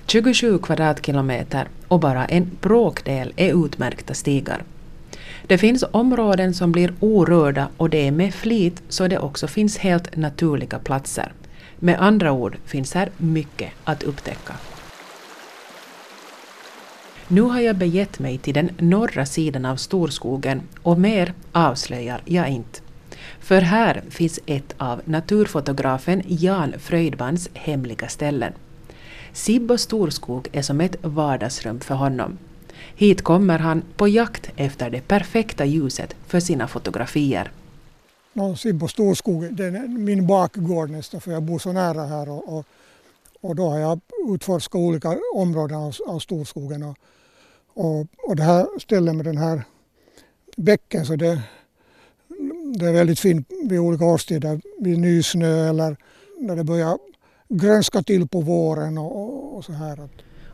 27 0.07 0.59
kvadratkilometer 0.59 1.67
och 1.87 1.99
bara 1.99 2.25
en 2.25 2.57
bråkdel 2.61 3.33
är 3.35 3.65
utmärkta 3.65 4.13
stigar. 4.13 4.63
Det 5.47 5.57
finns 5.57 5.83
områden 5.91 6.53
som 6.53 6.71
blir 6.71 6.93
orörda 6.99 7.67
och 7.77 7.89
det 7.89 8.07
är 8.07 8.11
med 8.11 8.33
flit 8.33 8.83
så 8.89 9.07
det 9.07 9.19
också 9.19 9.47
finns 9.47 9.77
helt 9.77 10.15
naturliga 10.15 10.79
platser. 10.79 11.31
Med 11.79 12.01
andra 12.01 12.31
ord 12.31 12.57
finns 12.65 12.93
här 12.93 13.09
mycket 13.17 13.71
att 13.83 14.03
upptäcka. 14.03 14.53
Nu 17.27 17.41
har 17.41 17.59
jag 17.59 17.75
begett 17.75 18.19
mig 18.19 18.37
till 18.37 18.53
den 18.53 18.69
norra 18.77 19.25
sidan 19.25 19.65
av 19.65 19.75
storskogen 19.75 20.61
och 20.81 20.99
mer 20.99 21.33
avslöjar 21.51 22.21
jag 22.25 22.49
inte. 22.49 22.79
För 23.39 23.61
här 23.61 24.03
finns 24.09 24.39
ett 24.45 24.75
av 24.77 25.01
naturfotografen 25.05 26.23
Jan 26.27 26.73
Fröjdmans 26.79 27.49
hemliga 27.53 28.07
ställen. 28.07 28.53
Sibbo 29.33 29.77
storskog 29.77 30.47
är 30.51 30.61
som 30.61 30.81
ett 30.81 30.95
vardagsrum 31.01 31.79
för 31.79 31.95
honom. 31.95 32.37
Hit 32.99 33.21
kommer 33.21 33.59
han 33.59 33.83
på 33.97 34.07
jakt 34.07 34.49
efter 34.55 34.89
det 34.89 35.01
perfekta 35.07 35.65
ljuset 35.65 36.15
för 36.27 36.39
sina 36.39 36.67
fotografier. 36.67 37.51
Någonsin 38.33 38.79
på 38.79 38.87
storskog 38.87 39.53
det 39.53 39.65
är 39.65 39.87
min 39.87 40.27
bakgård 40.27 40.89
nästan 40.89 41.21
för 41.21 41.31
jag 41.31 41.43
bor 41.43 41.59
så 41.59 41.71
nära 41.71 42.03
här 42.03 42.29
och, 42.29 42.57
och, 42.57 42.65
och 43.41 43.55
då 43.55 43.69
har 43.69 43.79
jag 43.79 43.99
utforskat 44.33 44.79
olika 44.79 45.17
områden 45.33 45.77
av, 45.77 45.95
av 46.07 46.19
storskogen. 46.19 46.83
Och, 46.83 46.97
och, 47.73 48.07
och 48.27 48.35
det 48.35 48.43
här 48.43 48.79
stället 48.79 49.15
med 49.15 49.25
den 49.25 49.37
här 49.37 49.61
bäcken 50.57 51.05
så 51.05 51.15
det, 51.15 51.41
det 52.79 52.85
är 52.85 52.93
väldigt 52.93 53.19
fint 53.19 53.47
vid 53.63 53.79
olika 53.79 54.05
årstider, 54.05 54.61
vid 54.79 54.99
nysnö 54.99 55.69
eller 55.69 55.97
när 56.39 56.55
det 56.55 56.63
börjar 56.63 56.97
grönska 57.49 58.03
till 58.03 58.27
på 58.27 58.41
våren 58.41 58.97
och, 58.97 59.57
och 59.57 59.65
så 59.65 59.73
här. 59.73 60.09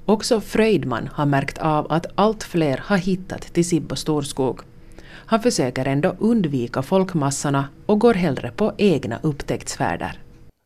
Också 0.07 0.41
Fröjdman 0.41 1.07
har 1.07 1.25
märkt 1.25 1.57
av 1.57 1.91
att 1.91 2.05
allt 2.15 2.43
fler 2.43 2.77
har 2.77 2.97
hittat 2.97 3.41
till 3.41 3.67
Sibbo 3.67 3.95
storskog. 3.95 4.61
Han 5.05 5.41
försöker 5.41 5.85
ändå 5.85 6.15
undvika 6.19 6.81
folkmassorna 6.81 7.69
och 7.85 7.99
går 7.99 8.13
hellre 8.13 8.51
på 8.51 8.73
egna 8.77 9.19
upptäcktsfärder. 9.23 10.21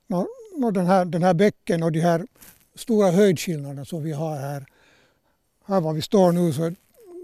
No, 0.07 0.27
no, 0.57 0.71
den, 0.71 0.85
här, 0.85 1.05
den 1.05 1.23
här 1.23 1.33
bäcken 1.33 1.83
och 1.83 1.91
de 1.91 1.99
här 1.99 2.25
stora 2.75 3.11
höjdskillnaderna 3.11 3.85
som 3.85 4.03
vi 4.03 4.11
har 4.11 4.37
här. 4.37 4.65
Här 5.65 5.81
var 5.81 5.93
vi 5.93 6.01
står 6.01 6.31
nu 6.31 6.53
så 6.53 6.69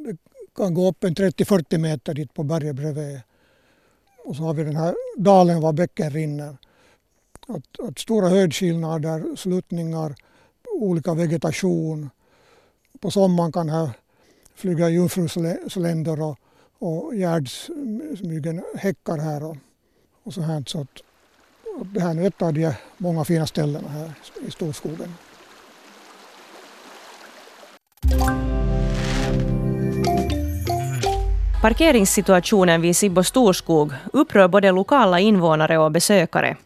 det 0.06 0.18
kan 0.56 0.74
gå 0.74 0.88
upp 0.88 1.04
en 1.04 1.16
30-40 1.16 1.78
meter 1.78 2.14
dit 2.14 2.34
på 2.34 2.44
berget 2.44 2.76
bredvid. 2.76 3.22
Och 4.26 4.36
så 4.36 4.44
har 4.44 4.54
vi 4.54 4.64
den 4.64 4.76
här 4.76 4.96
dalen 5.18 5.62
var 5.62 5.74
bäcken 5.74 6.10
rinner. 6.10 6.58
Att, 7.48 7.80
att 7.88 8.00
stora 8.00 8.30
höjdskillnader, 8.30 9.36
sluttningar, 9.36 10.16
olika 10.76 11.14
vegetation. 11.14 12.10
På 13.00 13.12
sommaren 13.12 13.52
kan 13.52 13.70
här 13.70 13.90
flyga 14.56 14.90
jungfrusländer 14.90 16.22
och, 16.22 16.38
och 16.80 17.16
gärdsmygen 17.16 18.64
häckar 18.76 19.18
här 19.18 19.44
och, 19.44 19.58
och 20.24 20.34
så 20.34 20.42
här. 20.42 20.64
Så 20.68 20.82
att, 20.82 21.02
det 21.94 22.00
här 22.00 22.16
är 22.16 22.28
ett 22.28 22.42
av 22.42 22.54
de 22.54 22.74
många 22.98 23.26
fina 23.26 23.48
ställena 23.48 23.90
här 23.90 24.14
i 24.48 24.52
storskogen. 24.52 25.14
Parkeringssituationen 31.62 32.82
vid 32.82 32.96
Sibbo 32.96 33.24
storskog 33.24 33.94
upprör 34.14 34.48
både 34.48 34.72
lokala 34.72 35.20
invånare 35.20 35.78
och 35.78 35.92
besökare. 35.92 36.58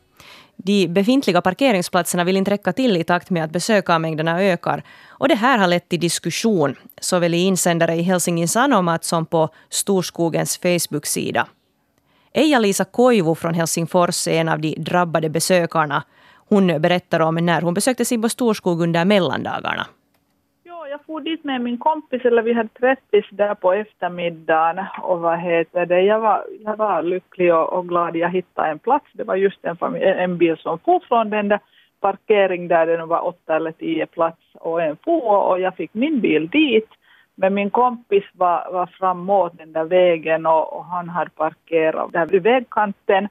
De 0.64 0.88
befintliga 0.88 1.42
parkeringsplatserna 1.42 2.24
vill 2.24 2.38
inte 2.38 2.52
räcka 2.52 2.74
till 2.74 2.98
i 2.98 3.04
takt 3.04 3.30
med 3.30 3.44
att 3.44 3.52
besökarmängderna 3.52 4.44
ökar. 4.44 4.84
Och 5.08 5.28
det 5.28 5.36
här 5.36 5.58
har 5.58 5.68
lett 5.68 5.90
till 5.90 6.00
diskussion, 6.00 6.76
såväl 7.02 7.34
i 7.34 7.38
insändare 7.38 7.96
i 7.96 8.02
Helsingin 8.02 8.48
Sanomat 8.48 9.04
som 9.04 9.26
på 9.26 9.50
Storskogens 9.70 10.58
Facebook-sida. 10.58 11.48
Eija-Liisa 12.34 12.86
Koivu 12.86 13.36
från 13.36 13.54
Helsingfors 13.54 14.28
är 14.28 14.42
en 14.42 14.50
av 14.50 14.60
de 14.60 14.76
drabbade 14.78 15.30
besökarna. 15.30 16.04
Hon 16.50 16.68
berättar 16.68 17.20
om 17.20 17.36
när 17.36 17.62
hon 17.62 17.74
besökte 17.74 18.06
Sibbo 18.06 18.30
Storskog 18.30 18.82
under 18.82 19.06
mellandagarna 19.06 19.88
for 21.10 21.22
dit 21.22 21.44
med 21.44 21.62
min 21.62 21.78
kompis, 21.78 22.26
eller 22.26 22.42
vi 22.42 22.54
hade 22.54 22.70
träffis 22.70 23.26
där 23.32 23.56
på 23.56 23.74
eftermiddagen 23.74 24.86
och 25.02 25.20
vad 25.20 25.40
heter 25.40 25.86
det, 25.86 26.02
jag 26.02 26.20
var, 26.20 26.46
jag 26.60 26.78
var 26.78 27.02
lycklig 27.02 27.54
och, 27.54 27.74
och 27.74 27.88
glad 27.88 28.16
jag 28.16 28.30
hittade 28.30 28.70
en 28.70 28.80
plats. 28.80 29.06
Det 29.14 29.24
var 29.24 29.36
just 29.36 29.66
en, 29.66 29.78
familj, 29.78 30.06
en 30.06 30.38
bil 30.38 30.58
som 30.58 30.80
for 30.80 31.00
från 31.00 31.30
den 31.30 31.48
där 31.48 31.60
parkering 32.00 32.68
där 32.68 32.88
det 32.88 33.06
var 33.06 33.28
åtta 33.28 33.56
eller 33.56 33.72
tio 33.72 34.06
plats 34.06 34.42
och 34.54 34.82
en 34.82 34.98
for 35.06 35.50
och 35.50 35.60
jag 35.60 35.76
fick 35.76 35.94
min 35.94 36.20
bil 36.20 36.50
dit. 36.50 36.90
Men 37.36 37.54
min 37.54 37.70
kompis 37.70 38.24
var, 38.34 38.72
var 38.72 38.86
framåt 38.86 39.58
den 39.58 39.74
där 39.74 39.86
vägen 39.86 40.46
och, 40.46 40.74
och 40.74 40.86
han 40.86 41.10
hade 41.10 41.32
parkerat 41.32 42.12
där 42.12 42.26
vid 42.26 42.44
vägkanten 42.44 43.28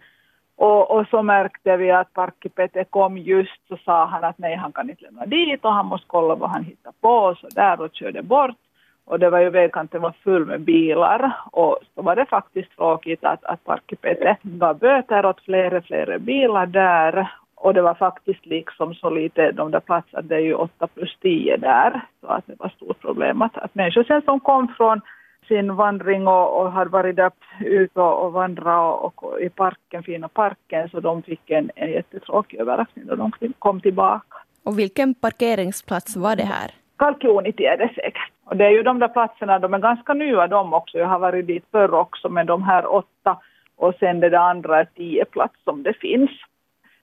och, 0.58 0.90
och, 0.90 1.06
så 1.10 1.22
märkte 1.22 1.76
vi 1.76 1.90
att 1.90 2.12
parkkipete 2.12 2.84
kom 2.84 3.18
just 3.18 3.68
så 3.68 3.76
sa 3.76 4.06
han 4.06 4.24
att 4.24 4.38
nej 4.38 4.56
han 4.56 4.72
kan 4.72 4.90
inte 4.90 5.04
lämna 5.04 5.26
dit 5.26 5.64
och 5.64 5.72
han 5.72 5.86
måste 5.86 6.06
kolla 6.06 6.34
vad 6.34 6.50
han 6.50 6.64
hittar 6.64 6.92
på. 7.00 7.36
Så 7.40 7.48
där 7.48 7.80
och 7.80 7.94
körde 7.94 8.22
bort. 8.22 8.56
Och 9.04 9.18
det 9.18 9.30
var 9.30 9.38
ju 9.38 9.50
vägkanten 9.50 10.02
var 10.02 10.14
full 10.24 10.46
med 10.46 10.60
bilar. 10.60 11.32
Och 11.52 11.78
så 11.94 12.02
var 12.02 12.16
det 12.16 12.26
faktiskt 12.26 12.76
tråkigt 12.76 13.24
att, 13.24 13.44
att 13.44 13.64
parkkipete 13.64 14.36
gav 14.42 14.78
böter 14.78 15.26
åt 15.26 15.40
flera, 15.40 15.82
flera 15.82 16.18
bilar 16.18 16.66
där. 16.66 17.30
Och 17.54 17.74
det 17.74 17.82
var 17.82 17.94
faktiskt 17.94 18.46
liksom 18.46 18.94
så 18.94 19.10
lite, 19.10 19.52
de 19.52 19.70
där 19.70 19.80
platserna, 19.80 20.22
det 20.22 20.34
är 20.34 20.40
ju 20.40 20.54
8 20.54 20.86
plus 20.86 21.16
10 21.20 21.56
där, 21.56 22.00
så 22.20 22.26
att 22.26 22.46
det 22.46 22.54
var 22.58 22.68
stort 22.68 23.00
problem 23.00 23.42
att, 23.42 23.58
att 23.58 23.74
människor 23.74 24.04
sen 24.04 24.22
som 24.22 24.40
kom 24.40 24.68
från 24.76 25.00
sin 25.48 25.74
vandring 25.76 26.28
och, 26.28 26.60
och 26.60 26.72
hade 26.72 26.90
varit 26.90 27.16
där 27.16 27.30
ute 27.60 28.00
och, 28.00 28.26
och 28.26 28.32
vandrat 28.32 29.00
och, 29.00 29.24
och, 29.24 29.40
i 29.40 29.48
parken, 29.48 30.02
fina 30.02 30.28
parken, 30.28 30.88
så 30.88 31.00
de 31.00 31.22
fick 31.22 31.50
en, 31.50 31.70
en 31.74 31.90
jättetråkig 31.90 32.60
överraskning 32.60 33.06
då 33.06 33.14
de 33.16 33.32
kom 33.58 33.80
tillbaka. 33.80 34.36
Och 34.64 34.78
vilken 34.78 35.14
parkeringsplats 35.14 36.16
var 36.16 36.36
det 36.36 36.42
här? 36.42 36.70
Kalkioniti 36.98 37.64
är 37.64 37.76
det 37.76 37.90
säkert. 37.94 38.32
Och 38.44 38.56
det 38.56 38.64
är 38.64 38.70
ju 38.70 38.82
de 38.82 38.98
där 38.98 39.08
platserna, 39.08 39.58
de 39.58 39.74
är 39.74 39.78
ganska 39.78 40.14
nya 40.14 40.46
de 40.46 40.72
också. 40.74 40.98
Jag 40.98 41.06
har 41.06 41.18
varit 41.18 41.46
dit 41.46 41.64
förr 41.70 41.94
också, 41.94 42.28
men 42.28 42.46
de 42.46 42.62
här 42.62 42.94
åtta 42.94 43.38
och 43.76 43.94
sen 44.00 44.20
det 44.20 44.28
där 44.28 44.38
andra 44.38 44.80
är 44.80 44.84
tio 44.84 45.24
plats 45.24 45.54
som 45.64 45.82
det 45.82 45.94
finns. 45.94 46.30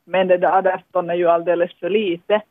Men 0.04 0.28
det 0.28 0.38
där 0.38 0.82
18 0.90 1.10
är 1.10 1.14
ju 1.14 1.28
alldeles 1.28 1.80
för 1.80 1.90
lite. 1.90 2.42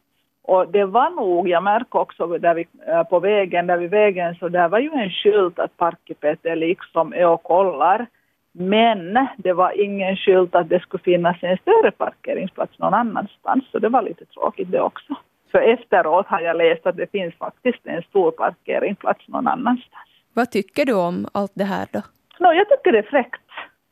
Och 0.47 0.69
det 0.69 0.85
var 0.85 1.11
nog, 1.11 1.49
jag 1.49 1.63
märker 1.63 1.99
också 1.99 2.27
där 2.27 2.55
vi, 2.55 2.67
äh, 2.87 3.03
på 3.03 3.21
vägen, 3.21 3.67
där 3.67 3.77
vid 3.77 3.91
vägen, 3.91 4.35
så 4.35 4.49
där 4.49 4.69
var 4.69 4.79
ju 4.79 4.91
en 4.93 5.11
skylt 5.11 5.59
att 5.59 5.77
parkkipet 5.77 6.47
är 6.47 6.57
liksom 6.57 7.13
är 7.13 7.27
och 7.27 7.43
kollar. 7.43 8.07
Men 8.53 9.29
det 9.37 9.53
var 9.53 9.81
ingen 9.81 10.17
skylt 10.17 10.55
att 10.55 10.69
det 10.69 10.81
skulle 10.81 11.03
finnas 11.03 11.37
en 11.43 11.57
större 11.57 11.91
parkeringsplats 11.91 12.79
någon 12.79 12.95
annanstans, 12.95 13.65
så 13.73 13.79
det 13.79 13.89
var 13.89 14.03
lite 14.03 14.25
tråkigt 14.25 14.71
det 14.71 14.81
också. 14.81 15.15
För 15.51 15.59
efteråt 15.59 16.27
har 16.27 16.41
jag 16.41 16.57
läst 16.57 16.87
att 16.87 16.97
det 16.97 17.11
finns 17.11 17.35
faktiskt 17.35 17.87
en 17.87 18.03
stor 18.03 18.31
parkeringsplats 18.31 19.29
någon 19.29 19.49
annanstans. 19.49 20.09
Vad 20.35 20.51
tycker 20.51 20.85
du 20.85 20.95
om 20.95 21.27
allt 21.35 21.53
det 21.55 21.65
här 21.65 21.87
då? 21.93 22.03
No, 22.39 22.53
jag 22.53 22.69
tycker 22.69 22.93
det 22.93 22.99
är 22.99 23.03
fräckt. 23.03 23.43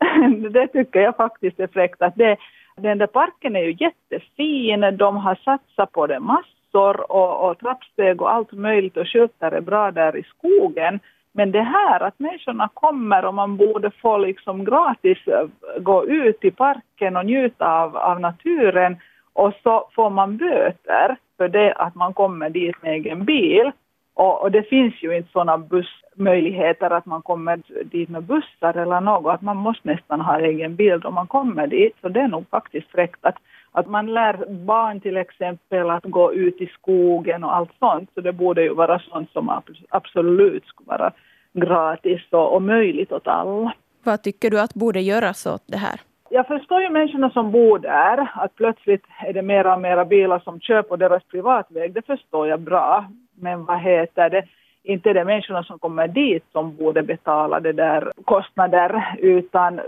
det 0.53 0.67
tycker 0.67 1.01
jag 1.01 1.17
faktiskt 1.17 1.61
är 1.61 1.67
fräckt. 1.67 2.03
Att 2.03 2.17
det, 2.17 2.37
den 2.76 2.99
där 2.99 3.07
parken 3.07 3.57
är 3.57 3.61
ju 3.61 3.76
jättefin, 3.81 4.97
de 4.97 5.17
har 5.17 5.35
satsat 5.35 5.93
på 5.93 6.07
det 6.07 6.21
massor 6.21 7.12
och, 7.12 7.50
och 7.50 7.59
trappsteg 7.59 8.23
och 8.23 8.33
allt 8.33 8.52
möjligt 8.52 8.97
och 8.97 9.09
skyltar 9.09 9.52
är 9.52 9.61
bra 9.61 9.91
där 9.91 10.17
i 10.17 10.23
skogen. 10.23 11.00
Men 11.33 11.52
det 11.52 11.62
här 11.62 12.00
att 12.00 12.19
människorna 12.19 12.69
kommer 12.75 13.25
och 13.25 13.35
man 13.35 13.57
borde 13.57 13.91
få 13.91 14.19
liksom 14.19 14.64
gratis 14.64 15.19
eh, 15.26 15.47
gå 15.79 16.07
ut 16.07 16.45
i 16.45 16.50
parken 16.50 17.17
och 17.17 17.26
njuta 17.26 17.83
av, 17.83 17.97
av 17.97 18.21
naturen 18.21 18.97
och 19.33 19.52
så 19.62 19.88
får 19.95 20.11
man 20.11 20.37
böter 20.37 21.17
för 21.37 21.49
det 21.49 21.73
att 21.73 21.95
man 21.95 22.14
kommer 22.14 22.50
dit 22.50 22.83
med 22.83 22.93
egen 22.93 23.25
bil. 23.25 23.73
Och, 24.14 24.42
och 24.42 24.50
det 24.50 24.62
finns 24.62 24.95
ju 25.02 25.16
inte 25.16 25.33
sådana 25.33 25.59
bussmöjligheter 25.59 26.90
att 26.90 27.07
man 27.07 27.23
kommer 27.23 27.61
dit 27.85 28.09
med 28.09 28.23
bussar 28.23 28.76
eller 28.76 29.00
något, 29.00 29.35
att 29.35 29.42
man 29.42 29.57
måste 29.57 29.88
nästan 29.88 30.21
ha 30.21 30.40
egen 30.40 30.76
bil 30.76 31.00
då 31.00 31.11
man 31.11 31.26
kommer 31.26 31.66
dit. 31.66 31.97
Så 32.00 32.09
det 32.09 32.21
är 32.21 32.28
nog 32.28 32.45
faktiskt 32.50 32.90
fräckt 32.90 33.19
att, 33.23 33.37
att 33.73 33.87
man 33.87 34.14
lär 34.14 34.47
barn 34.64 35.00
till 35.00 35.16
exempel 35.16 35.90
att 35.90 36.04
gå 36.04 36.33
ut 36.33 36.61
i 36.61 36.66
skogen 36.66 37.45
och 37.45 37.57
allt 37.57 37.71
sånt. 37.78 38.11
Så 38.14 38.21
det 38.21 38.33
borde 38.33 38.62
ju 38.62 38.75
vara 38.75 38.99
sånt 38.99 39.31
som 39.31 39.61
absolut 39.88 40.66
skulle 40.66 40.88
vara 40.88 41.12
gratis 41.52 42.21
och, 42.31 42.54
och 42.54 42.62
möjligt 42.62 43.12
åt 43.12 43.26
alla. 43.26 43.73
Vad 44.04 44.23
tycker 44.23 44.50
du 44.50 44.61
att 44.61 44.75
borde 44.75 45.00
göras 45.00 45.47
åt 45.47 45.62
det 45.66 45.76
här? 45.76 46.00
Jag 46.31 46.47
förstår 46.47 46.83
ju 46.83 46.90
människorna 46.90 47.31
som 47.31 47.50
bor 47.52 47.78
där, 47.78 48.31
att 48.35 48.54
plötsligt 48.54 49.04
är 49.26 49.33
det 49.33 49.42
mera 49.42 49.75
och 49.75 49.81
mera 49.81 50.04
bilar 50.04 50.38
som 50.38 50.61
kör 50.61 50.83
på 50.83 50.97
deras 50.97 51.25
privatväg, 51.25 51.92
det 51.92 52.07
förstår 52.07 52.49
jag 52.49 52.61
bra. 52.61 53.07
Men 53.43 53.65
vad 53.65 53.81
heter 53.81 54.31
det, 54.31 54.45
inte 54.83 55.11
är 55.11 55.15
det 55.15 55.25
människorna 55.25 55.63
som 55.63 55.79
kommer 55.79 56.09
dit 56.09 56.45
som 56.53 56.77
borde 56.77 57.03
betala 57.03 57.61
det 57.61 57.73
där 57.73 58.13
kostnader, 58.25 59.17
utan 59.19 59.81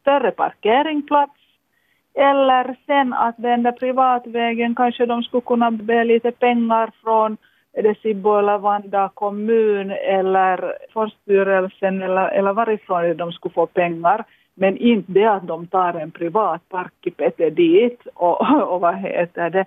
större 0.00 0.30
parkeringsplats, 0.30 1.32
eller 2.14 2.76
sen 2.86 3.12
att 3.12 3.34
den 3.36 3.62
där 3.62 3.72
privatvägen 3.72 4.74
kanske 4.74 5.06
de 5.06 5.22
skulle 5.22 5.40
kunna 5.40 5.70
be 5.70 6.04
lite 6.04 6.30
pengar 6.30 6.90
från 7.02 7.36
Sibbo 8.02 8.38
eller 8.38 8.58
Vanda 8.58 9.10
kommun 9.14 9.90
eller 9.90 10.74
Forststyrelsen 10.92 12.02
eller, 12.02 12.28
eller 12.28 12.52
varifrån 12.52 13.16
de 13.16 13.32
skulle 13.32 13.52
få 13.52 13.66
pengar. 13.66 14.24
Men 14.54 14.76
inte 14.76 15.12
det 15.12 15.24
att 15.24 15.46
de 15.46 15.66
tar 15.66 15.94
en 15.94 16.10
privat 16.10 16.68
parkipete 16.68 17.50
dit 17.50 18.06
och, 18.14 18.40
och 18.72 18.80
vad 18.80 18.96
heter 18.96 19.50
det, 19.50 19.64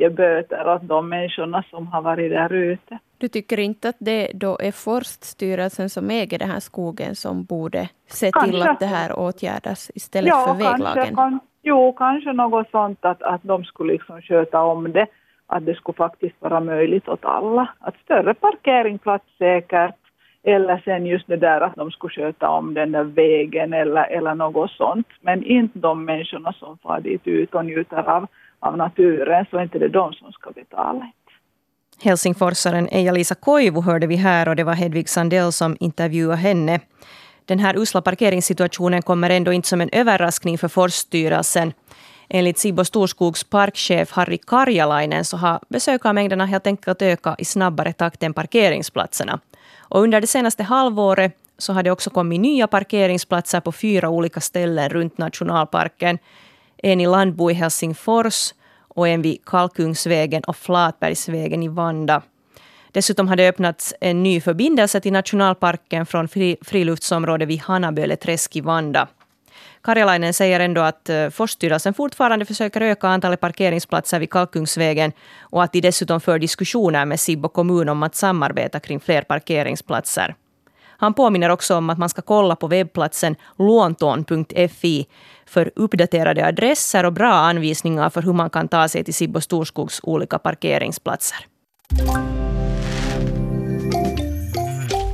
ger 0.00 0.10
böter 0.10 0.68
åt 0.68 0.88
de 0.88 1.08
människorna 1.08 1.64
som 1.70 1.86
har 1.86 2.02
varit 2.02 2.30
där 2.30 2.52
ute. 2.52 2.98
Du 3.18 3.28
tycker 3.28 3.58
inte 3.60 3.88
att 3.88 3.96
det 3.98 4.30
då 4.34 4.58
är 4.60 4.72
Forststyrelsen 4.72 5.90
som 5.90 6.10
äger 6.10 6.38
den 6.38 6.50
här 6.50 6.60
skogen 6.60 7.14
som 7.14 7.44
borde 7.44 7.88
se 8.06 8.30
kanske. 8.32 8.50
till 8.50 8.62
att 8.62 8.80
det 8.80 8.86
här 8.86 9.18
åtgärdas 9.18 9.90
istället 9.94 10.28
ja, 10.28 10.44
för 10.46 10.64
väglagen? 10.64 10.94
Kanske, 10.94 11.14
kan, 11.14 11.40
jo, 11.62 11.92
kanske 11.92 12.32
något 12.32 12.70
sånt 12.70 13.04
att, 13.04 13.22
att 13.22 13.42
de 13.42 13.64
skulle 13.64 13.92
liksom 13.92 14.22
sköta 14.22 14.62
om 14.62 14.92
det 14.92 15.06
att 15.46 15.66
det 15.66 15.74
skulle 15.74 15.96
faktiskt 15.96 16.36
vara 16.38 16.60
möjligt 16.60 17.08
åt 17.08 17.24
alla. 17.24 17.68
Att 17.78 17.96
större 18.04 18.34
parkeringsplats 18.34 19.24
säkert, 19.38 19.94
eller 20.42 20.82
sen 20.84 21.06
just 21.06 21.26
det 21.26 21.36
där 21.36 21.60
att 21.60 21.74
de 21.76 21.90
skulle 21.90 22.14
sköta 22.14 22.48
om 22.48 22.74
den 22.74 22.92
där 22.92 23.04
vägen 23.04 23.72
eller, 23.72 24.04
eller 24.04 24.34
något 24.34 24.70
sånt. 24.70 25.06
Men 25.20 25.44
inte 25.44 25.78
de 25.78 26.04
människorna 26.04 26.52
som 26.52 26.78
far 26.78 27.00
dit 27.00 27.26
ut 27.26 27.54
och 27.54 27.64
njuter 27.64 28.08
av, 28.08 28.26
av 28.60 28.76
naturen, 28.76 29.46
så 29.50 29.56
är 29.56 29.62
inte 29.62 29.78
det 29.78 29.88
de 29.88 30.12
som 30.12 30.32
ska 30.32 30.50
betala. 30.50 31.12
Helsingforsaren 32.02 32.88
Eija-Lisa 32.88 33.34
Koivu 33.34 33.80
hörde 33.80 34.06
vi 34.06 34.16
här 34.16 34.48
och 34.48 34.56
det 34.56 34.64
var 34.64 34.74
Hedvig 34.74 35.08
Sandell 35.08 35.52
som 35.52 35.76
intervjuade 35.80 36.36
henne. 36.36 36.80
Den 37.44 37.58
här 37.58 37.76
usla 37.76 38.02
parkeringssituationen 38.02 39.02
kommer 39.02 39.30
ändå 39.30 39.52
inte 39.52 39.68
som 39.68 39.80
en 39.80 39.88
överraskning 39.92 40.58
för 40.58 40.68
forsstyrelsen. 40.68 41.72
Enligt 42.28 42.58
Sibo 42.58 42.84
Storskogs 42.84 43.44
parkchef 43.44 44.12
Harry 44.12 44.38
Karjalainen 44.38 45.24
så 45.24 45.36
har 45.36 45.60
besökarmängderna 45.68 46.46
helt 46.46 46.66
enkelt 46.66 47.02
ökat 47.02 47.40
i 47.40 47.44
snabbare 47.44 47.92
takt 47.92 48.22
än 48.22 48.34
parkeringsplatserna. 48.34 49.40
Och 49.78 50.00
under 50.00 50.20
det 50.20 50.26
senaste 50.26 50.62
halvåret 50.62 51.36
så 51.58 51.72
har 51.72 51.82
det 51.82 51.90
också 51.90 52.10
kommit 52.10 52.40
nya 52.40 52.66
parkeringsplatser 52.66 53.60
på 53.60 53.72
fyra 53.72 54.08
olika 54.08 54.40
ställen 54.40 54.88
runt 54.88 55.18
nationalparken. 55.18 56.18
En 56.82 57.00
i 57.00 57.06
Landbo 57.06 57.50
i 57.50 57.54
Helsingfors 57.54 58.54
och 58.88 59.08
en 59.08 59.22
vid 59.22 59.44
Kalkungsvägen 59.44 60.42
och 60.42 60.56
Flatbergsvägen 60.56 61.62
i 61.62 61.68
Vanda. 61.68 62.22
Dessutom 62.92 63.28
har 63.28 63.36
det 63.36 63.48
öppnats 63.48 63.94
en 64.00 64.22
ny 64.22 64.40
förbindelse 64.40 65.00
till 65.00 65.12
nationalparken 65.12 66.06
från 66.06 66.28
friluftsområdet 66.62 67.48
vid 67.48 67.60
Hanaböleträsk 67.60 68.56
i 68.56 68.60
Vanda. 68.60 69.08
Karjalainen 69.82 70.34
säger 70.34 70.60
ändå 70.60 70.80
att 70.80 71.08
eh, 71.08 71.28
Forsstyrelsen 71.28 71.94
fortfarande 71.94 72.44
försöker 72.44 72.80
öka 72.80 73.08
antalet 73.08 73.40
parkeringsplatser 73.40 74.20
vid 74.20 74.30
Kalkungsvägen 74.30 75.12
och 75.40 75.62
att 75.62 75.72
de 75.72 75.80
dessutom 75.80 76.20
för 76.20 76.38
diskussioner 76.38 77.04
med 77.04 77.20
Sibbo 77.20 77.48
kommun 77.48 77.88
om 77.88 78.02
att 78.02 78.14
samarbeta 78.14 78.80
kring 78.80 79.00
fler 79.00 79.22
parkeringsplatser. 79.22 80.34
Han 81.00 81.14
påminner 81.14 81.48
också 81.48 81.76
om 81.76 81.90
att 81.90 81.98
man 81.98 82.08
ska 82.08 82.22
kolla 82.22 82.56
på 82.56 82.66
webbplatsen 82.66 83.36
lånton.fi 83.58 85.06
för 85.46 85.70
uppdaterade 85.76 86.46
adresser 86.46 87.04
och 87.04 87.12
bra 87.12 87.32
anvisningar 87.32 88.10
för 88.10 88.22
hur 88.22 88.32
man 88.32 88.50
kan 88.50 88.68
ta 88.68 88.88
sig 88.88 89.04
till 89.04 89.14
Sibbo 89.14 89.40
Storskogs 89.40 90.00
olika 90.02 90.38
parkeringsplatser. 90.38 91.46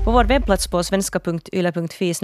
På 0.04 0.12
vår 0.12 0.24
webbplats 0.24 0.68
på 0.68 0.82
svenska.yle.fi 0.82 2.14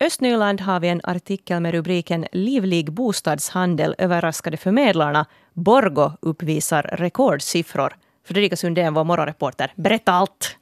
östnyland 0.00 0.60
har 0.60 0.80
vi 0.80 0.88
en 0.88 1.00
artikel 1.04 1.60
med 1.60 1.72
rubriken 1.72 2.26
Livlig 2.32 2.92
bostadshandel 2.92 3.94
överraskade 3.98 4.56
förmedlarna. 4.56 5.26
Borgo 5.54 6.12
uppvisar 6.20 6.82
rekordsiffror. 6.82 7.96
Fredrika 8.28 8.56
Sundén, 8.56 8.94
vår 8.94 9.04
morgonreporter. 9.04 9.72
Berätta 9.76 10.12
allt! 10.12 10.56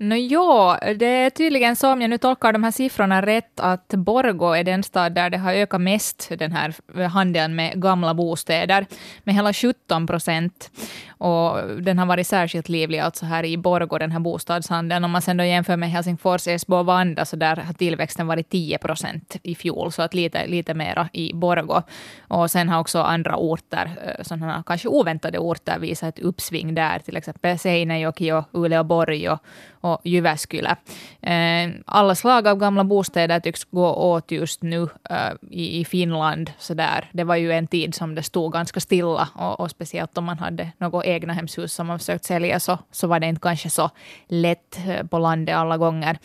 No, 0.00 0.14
ja, 0.14 0.78
det 0.96 1.06
är 1.06 1.30
tydligen 1.30 1.76
så, 1.76 1.92
om 1.92 2.00
jag 2.00 2.10
nu 2.10 2.18
tolkar 2.18 2.52
de 2.52 2.64
här 2.64 2.70
siffrorna 2.70 3.22
rätt, 3.22 3.60
att 3.60 3.88
Borgo 3.88 4.52
är 4.52 4.64
den 4.64 4.82
stad 4.82 5.12
där 5.12 5.30
det 5.30 5.38
har 5.38 5.52
ökat 5.52 5.80
mest, 5.80 6.32
den 6.38 6.52
här 6.52 6.74
handeln 7.08 7.54
med 7.54 7.82
gamla 7.82 8.14
bostäder, 8.14 8.86
med 9.24 9.34
hela 9.34 9.52
17 9.52 10.06
procent. 10.06 10.70
Och 11.08 11.58
den 11.82 11.98
har 11.98 12.06
varit 12.06 12.26
särskilt 12.26 12.68
livlig 12.68 12.98
alltså 12.98 13.26
här 13.26 13.44
i 13.44 13.56
Borgo, 13.56 13.98
den 13.98 14.12
här 14.12 14.20
bostadshandeln. 14.20 15.04
Om 15.04 15.10
man 15.10 15.22
sen 15.22 15.36
då 15.36 15.44
jämför 15.44 15.76
med 15.76 15.90
Helsingfors, 15.90 16.48
Esbo 16.48 16.76
och 16.76 16.86
Vanda, 16.86 17.24
så 17.24 17.36
där 17.36 17.56
har 17.56 17.72
tillväxten 17.72 18.26
varit 18.26 18.48
10 18.48 18.78
procent 18.78 19.36
i 19.42 19.54
fjol, 19.54 19.92
så 19.92 20.02
att 20.02 20.14
lite, 20.14 20.46
lite 20.46 20.74
mera 20.74 21.08
i 21.12 21.32
Borgo. 21.34 21.82
Och 22.28 22.50
sen 22.50 22.68
har 22.68 22.80
också 22.80 23.02
andra 23.02 23.36
orter, 23.36 23.90
eh, 24.04 24.22
sådana 24.24 24.62
kanske 24.66 24.88
oväntade 24.88 25.38
orter, 25.38 25.78
visat 25.78 26.18
ett 26.18 26.24
uppsving 26.24 26.74
där, 26.74 27.02
till 27.08 27.16
exempel 27.16 27.58
Seinäjoki 27.58 28.32
och 28.32 28.44
Uleåborg 28.52 29.30
och, 29.30 29.38
och 29.80 30.00
Jyväskylä. 30.04 30.76
Eh, 31.22 31.70
alla 31.86 32.14
slag 32.14 32.48
av 32.48 32.58
gamla 32.58 32.84
bostäder 32.84 33.40
tycks 33.40 33.64
gå 33.64 33.94
åt 33.94 34.30
just 34.30 34.62
nu 34.62 34.88
eh, 35.10 35.32
i, 35.50 35.84
Finland. 35.84 36.50
Så 36.58 36.74
där. 36.74 37.10
Det 37.12 37.24
var 37.24 37.36
ju 37.36 37.52
en 37.52 37.66
tid 37.66 37.94
som 37.94 38.14
det 38.14 38.22
stod 38.22 38.52
ganska 38.52 38.80
stilla 38.80 39.28
och, 39.34 39.60
och 39.60 39.70
speciellt 39.70 40.18
om 40.18 40.24
man 40.24 40.38
hade 40.38 40.72
något 40.78 41.04
egna 41.04 41.32
hemshus 41.32 41.72
som 41.72 41.86
man 41.86 41.98
försökt 41.98 42.24
sälja 42.24 42.60
så, 42.60 42.78
så 42.90 43.06
var 43.06 43.20
det 43.20 43.26
inte 43.26 43.40
kanske 43.40 43.70
så 43.70 43.90
lätt 44.26 44.78
eh, 44.88 45.06
på 45.06 45.18
landet 45.18 45.56
alla 45.56 45.76
gånger. 45.76 46.18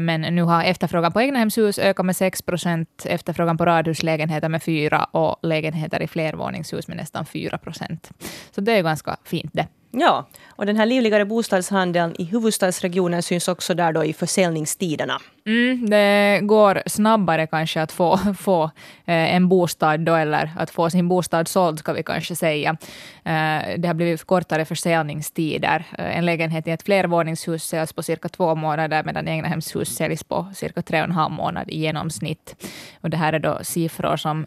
Men 0.00 0.20
nu 0.20 0.42
har 0.42 0.64
efterfrågan 0.64 1.12
på 1.12 1.20
egna 1.20 1.38
hemshus 1.38 1.78
ökat 1.78 2.06
med 2.06 2.16
6 2.16 2.42
procent, 2.42 3.06
efterfrågan 3.06 3.56
på 3.56 3.64
radhuslägenheter 3.64 4.48
med 4.48 4.62
4 4.62 5.04
och 5.04 5.36
lägenheter 5.42 6.02
i 6.02 6.06
flervåningshus 6.06 6.88
med 6.88 6.96
nästan 6.96 7.26
4 7.26 7.58
procent. 7.58 8.10
Så 8.50 8.60
det 8.60 8.72
är 8.72 8.82
ganska 8.82 9.16
fint 9.24 9.50
det. 9.52 9.66
Ja, 9.96 10.26
och 10.56 10.66
den 10.66 10.76
här 10.76 10.86
livligare 10.86 11.24
bostadshandeln 11.24 12.14
i 12.18 12.24
huvudstadsregionen 12.24 13.22
syns 13.22 13.48
också 13.48 13.74
där 13.74 13.92
då 13.92 14.04
i 14.04 14.12
försäljningstiderna. 14.12 15.20
Mm, 15.46 15.90
det 15.90 16.40
går 16.42 16.82
snabbare 16.86 17.46
kanske 17.46 17.82
att 17.82 17.92
få, 17.92 18.18
få 18.38 18.64
eh, 19.04 19.34
en 19.34 19.48
bostad 19.48 20.00
då, 20.00 20.14
eller 20.14 20.52
att 20.56 20.70
få 20.70 20.90
sin 20.90 21.08
bostad 21.08 21.48
såld, 21.48 21.78
ska 21.78 21.92
vi 21.92 22.02
kanske 22.02 22.36
säga. 22.36 22.76
Eh, 23.24 23.78
det 23.78 23.86
har 23.86 23.94
blivit 23.94 24.24
kortare 24.24 24.64
försäljningstider. 24.64 25.84
Eh, 25.98 26.18
en 26.18 26.26
lägenhet 26.26 26.68
i 26.68 26.70
ett 26.70 26.82
flervåningshus 26.82 27.64
säljs 27.64 27.92
på 27.92 28.02
cirka 28.02 28.28
två 28.28 28.54
månader, 28.54 29.02
medan 29.04 29.28
egnahemshus 29.28 29.96
säljs 29.96 30.24
på 30.24 30.46
cirka 30.54 30.82
tre 30.82 30.98
och 30.98 31.04
en 31.04 31.12
halv 31.12 31.32
månad 31.32 31.70
i 31.70 31.78
genomsnitt. 31.78 32.66
Och 33.00 33.10
det 33.10 33.16
här 33.16 33.32
är 33.32 33.38
då 33.38 33.58
siffror 33.62 34.16
som, 34.16 34.46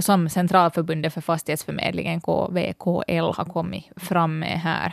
som 0.00 0.28
Centralförbundet 0.28 1.14
för 1.14 1.20
fastighetsförmedlingen, 1.20 2.20
KVKL, 2.20 3.32
har 3.36 3.44
kommit 3.44 3.84
fram 3.96 4.38
med 4.38 4.49
är 4.50 4.56
här. 4.56 4.92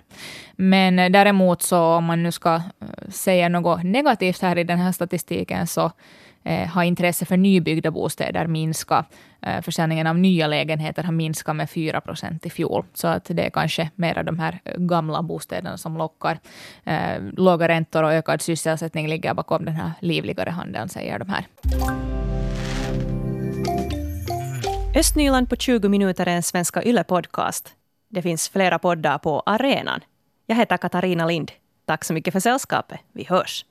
Men 0.56 1.00
eh, 1.00 1.10
däremot 1.12 1.62
så 1.62 1.80
om 1.80 2.04
man 2.04 2.24
nu 2.24 2.32
ska 2.32 2.56
eh, 2.56 2.62
säga 3.10 3.50
något 3.50 3.84
negativt 3.84 4.42
här 4.42 4.58
i 4.58 4.64
den 4.64 4.80
här 4.80 4.92
statistiken 4.92 5.68
så 5.68 5.92
eh, 6.44 6.68
har 6.68 6.84
intresse 6.84 7.26
för 7.26 7.38
nybyggda 7.38 7.92
bostäder 7.92 8.48
minskat. 8.48 9.06
Försäljningen 9.62 10.08
av 10.08 10.18
nya 10.18 10.48
lägenheter 10.48 11.04
har 11.04 11.12
minskat 11.12 11.56
med 11.56 11.70
4 11.70 12.02
procent 12.02 12.46
i 12.46 12.50
fjol. 12.50 12.86
Så 12.94 13.08
att 13.08 13.26
det 13.26 13.46
är 13.46 13.50
kanske 13.50 13.90
mera 13.96 14.24
de 14.24 14.40
här 14.40 14.60
gamla 14.78 15.22
bostäderna 15.22 15.78
som 15.78 15.98
lockar. 15.98 16.40
Låga 17.38 17.68
räntor 17.68 18.04
och 18.04 18.14
ökad 18.14 18.42
sysselsättning 18.42 19.08
ligger 19.08 19.34
bakom 19.34 19.66
den 19.66 19.76
här 19.76 19.92
livligare 20.02 20.50
handeln, 20.50 20.90
säger 20.90 21.20
de 21.20 21.30
här. 21.30 21.48
Östnyland 24.96 25.50
på 25.50 25.56
20 25.56 25.90
minuter 25.90 26.26
är 26.26 26.36
en 26.36 26.44
Svenska 26.44 26.84
Yle-podcast. 26.84 27.74
Det 28.10 28.22
finns 28.22 28.50
flera 28.50 28.80
poddar 28.80 29.18
på 29.18 29.44
arenan. 29.46 30.02
Jag 30.46 30.56
heter 30.56 30.78
Katarina 30.78 31.26
Lind. 31.26 31.52
Tack 31.86 32.04
så 32.04 32.14
mycket 32.14 32.34
för 32.34 32.40
sällskapet. 32.40 33.00
Vi 33.12 33.24
hörs. 33.24 33.66